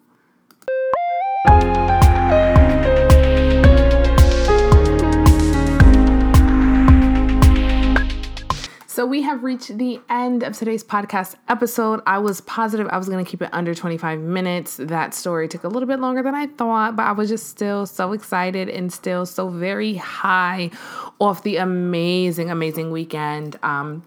So 8.95 9.05
we 9.05 9.23
have 9.23 9.43
reached 9.43 9.77
the 9.77 9.99
end 10.09 10.41
of 10.41 10.57
today's 10.57 10.81
podcast 10.81 11.35
episode. 11.49 11.99
I 12.07 12.17
was 12.19 12.39
positive 12.39 12.87
I 12.89 12.97
was 12.97 13.09
going 13.09 13.25
to 13.25 13.29
keep 13.29 13.41
it 13.41 13.49
under 13.51 13.75
25 13.75 14.21
minutes. 14.21 14.77
That 14.77 15.13
story 15.13 15.49
took 15.49 15.65
a 15.65 15.67
little 15.67 15.85
bit 15.85 15.99
longer 15.99 16.23
than 16.23 16.33
I 16.33 16.47
thought, 16.47 16.95
but 16.95 17.03
I 17.03 17.11
was 17.11 17.27
just 17.27 17.49
still 17.49 17.85
so 17.85 18.13
excited 18.13 18.69
and 18.69 18.93
still 18.93 19.25
so 19.25 19.49
very 19.49 19.95
high 19.95 20.71
off 21.19 21.43
the 21.43 21.57
amazing, 21.57 22.49
amazing 22.49 22.89
weekend. 22.91 23.59
Um, 23.63 24.05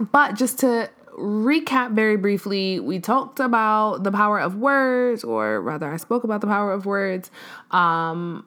but 0.00 0.34
just 0.34 0.58
to 0.58 0.90
recap 1.16 1.92
very 1.92 2.16
briefly, 2.16 2.80
we 2.80 2.98
talked 2.98 3.38
about 3.38 4.02
the 4.02 4.10
power 4.10 4.40
of 4.40 4.56
words, 4.56 5.22
or 5.22 5.60
rather, 5.60 5.88
I 5.88 5.96
spoke 5.96 6.24
about 6.24 6.40
the 6.40 6.48
power 6.48 6.72
of 6.72 6.86
words. 6.86 7.30
Um, 7.70 8.44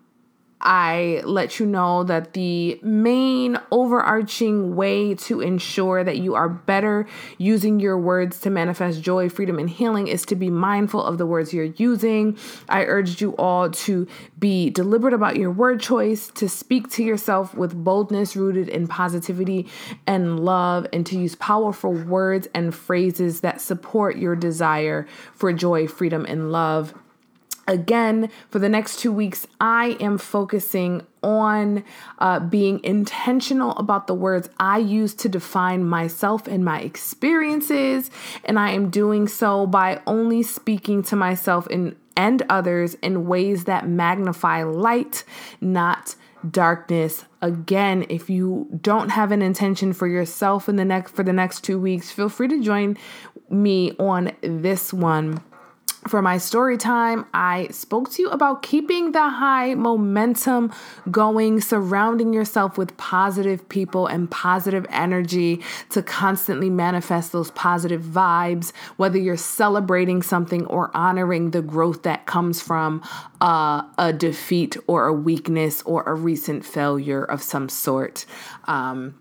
I 0.60 1.22
let 1.24 1.60
you 1.60 1.65
know 1.67 2.04
that 2.06 2.34
the 2.34 2.80
main 2.82 3.60
overarching 3.72 4.76
way 4.76 5.13
to 5.15 5.39
ensure 5.39 6.04
that 6.04 6.17
you 6.17 6.34
are 6.34 6.50
better 6.50 7.06
using 7.38 7.80
your 7.80 7.98
words 7.98 8.39
to 8.41 8.50
manifest 8.50 9.02
joy, 9.02 9.30
freedom, 9.30 9.60
and 9.60 9.70
healing 9.70 10.08
is 10.08 10.26
to 10.26 10.36
be 10.36 10.50
mindful 10.50 11.04
of 11.04 11.20
the 11.20 11.28
words 11.28 11.54
you're 11.54 11.65
using. 11.65 12.38
I 12.67 12.86
urged 12.86 13.22
you 13.22 13.36
all 13.38 13.70
to 13.70 14.08
be 14.39 14.72
deliberate 14.72 15.13
about 15.13 15.38
your 15.38 15.52
word 15.52 15.80
choice, 15.80 16.30
to 16.36 16.50
speak 16.50 16.89
to 16.91 17.04
yourself 17.04 17.54
with 17.54 17.84
boldness 17.84 18.36
rooted 18.36 18.67
in 18.67 18.88
positivity 18.88 19.67
and 20.08 20.39
love, 20.39 20.88
and 20.91 21.06
to 21.06 21.20
use 21.20 21.36
powerful 21.36 21.93
words 21.93 22.48
and 22.56 22.74
phrases 22.74 23.41
that 23.41 23.62
support 23.62 24.17
your 24.17 24.36
desire 24.36 25.06
for 25.34 25.54
joy, 25.54 25.88
freedom, 25.88 26.26
and 26.26 26.52
love 26.52 26.96
again 27.67 28.30
for 28.49 28.60
the 28.60 28.69
next 28.69 28.99
two 28.99 29.12
weeks 29.12 29.47
i 29.59 29.97
am 29.99 30.18
focusing 30.18 31.05
on 31.24 31.84
uh, 32.20 32.39
being 32.39 32.82
intentional 32.84 33.72
about 33.78 34.07
the 34.07 34.13
words 34.13 34.49
i 34.59 34.78
use 34.78 35.13
to 35.13 35.28
define 35.30 35.84
myself 35.84 36.47
and 36.47 36.63
my 36.63 36.80
experiences 36.82 38.09
and 38.45 38.57
i 38.57 38.72
am 38.72 38.89
doing 38.89 39.28
so 39.28 39.68
by 39.68 40.01
only 40.07 40.41
speaking 40.41 41.03
to 41.03 41.15
myself 41.15 41.68
in, 41.68 41.95
and 42.15 42.43
others 42.49 42.95
in 42.95 43.28
ways 43.28 43.65
that 43.65 43.88
magnify 43.88 44.63
light 44.63 45.24
not 45.61 46.15
darkness. 46.49 47.26
Again, 47.41 48.05
if 48.09 48.30
you 48.30 48.68
don't 48.82 49.09
have 49.09 49.32
an 49.32 49.41
intention 49.41 49.93
for 49.93 50.07
yourself 50.07 50.70
in 50.70 50.76
the 50.76 50.86
next 50.86 51.15
for 51.15 51.24
the 51.24 51.34
next 51.34 51.63
2 51.63 51.80
weeks, 51.80 52.11
feel 52.11 52.30
free 52.30 52.47
to 52.47 52.61
join 52.61 52.97
me 53.49 53.93
on 53.97 54.32
this 54.41 54.93
one 54.93 55.41
for 56.08 56.22
my 56.22 56.38
story 56.38 56.78
time, 56.78 57.26
I 57.34 57.68
spoke 57.70 58.12
to 58.12 58.22
you 58.22 58.30
about 58.30 58.62
keeping 58.62 59.12
the 59.12 59.30
high 59.30 59.76
momentum 59.76 60.74
going, 61.10 61.62
surrounding 61.62 62.34
yourself 62.34 62.78
with 62.78 62.95
positive 62.97 63.68
people 63.70 64.08
and 64.08 64.30
positive 64.30 64.86
energy 64.89 65.62
to 65.89 66.01
constantly 66.01 66.70
manifest 66.70 67.32
those 67.32 67.51
positive 67.51 68.01
vibes, 68.01 68.72
whether 68.97 69.18
you're 69.18 69.38
celebrating 69.38 70.22
something 70.22 70.66
or 70.68 70.95
honoring 70.95 71.51
the 71.51 71.62
growth 71.62 72.03
that 72.03 72.26
comes 72.26 72.62
from 72.62 73.01
uh, 73.41 73.84
a 73.97 74.14
defeat 74.14 74.78
or 74.88 75.08
a 75.08 75.14
weakness 75.14 75.82
or 75.84 76.03
a 76.03 76.14
recent 76.14 76.66
failure 76.66 77.24
of 77.24 77.41
some 77.41 77.70
sort. 77.70 78.26
Um, 78.66 79.16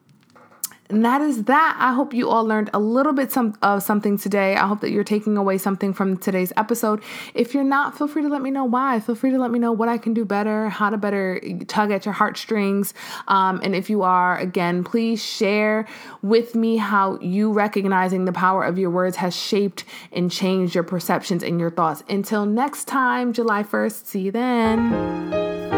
and 0.89 1.05
that 1.05 1.21
is 1.21 1.45
that. 1.45 1.77
I 1.79 1.93
hope 1.93 2.15
you 2.15 2.29
all 2.29 2.45
learned 2.45 2.71
a 2.73 2.79
little 2.79 3.13
bit 3.13 3.33
some 3.33 3.57
of 3.63 3.83
something 3.83 4.19
today. 4.19 4.57
I 4.57 4.67
hope 4.67 4.81
that 4.81 4.91
you're 4.91 5.05
taking 5.05 5.37
away 5.37 5.59
something 5.59 5.93
from 5.93 6.17
today's 6.17 6.53
episode. 6.57 7.03
If 7.35 7.55
you're 7.55 7.65
not, 7.65 7.97
feel 7.97 8.09
free 8.09 8.23
to 8.23 8.29
let 8.29 8.43
me 8.43 8.51
know 8.51 8.65
why. 8.65 9.01
Feel 9.01 9.15
free 9.15 9.31
to 9.31 9.39
let 9.39 9.51
me 9.51 9.59
know 9.59 9.73
what 9.73 9.89
I 9.89 9.99
can 9.99 10.15
do 10.15 10.25
better, 10.25 10.69
how 10.69 10.91
to 10.91 10.97
better 10.97 11.41
tug 11.67 11.91
at 11.91 12.05
your 12.05 12.15
heartstrings. 12.15 12.95
Um, 13.29 13.61
and 13.63 13.75
if 13.75 13.91
you 13.91 14.03
are, 14.03 14.39
again, 14.39 14.85
please 14.85 15.23
share 15.23 15.87
with 16.23 16.55
me 16.55 16.77
how 16.77 17.19
you 17.21 17.53
recognizing 17.53 18.25
the 18.25 18.33
power 18.33 18.65
of 18.65 18.79
your 18.79 18.91
words 18.91 19.17
has 19.17 19.35
shaped 19.35 19.85
and 20.13 20.31
changed 20.31 20.75
your 20.75 20.85
perceptions 20.85 21.43
and 21.43 21.61
your 21.61 21.71
thoughts. 21.71 22.03
Until 22.09 22.47
next 22.47 22.87
time, 22.87 23.33
July 23.33 23.63
1st. 23.63 24.07
See 24.07 24.21
you 24.21 24.31
then. 24.31 25.76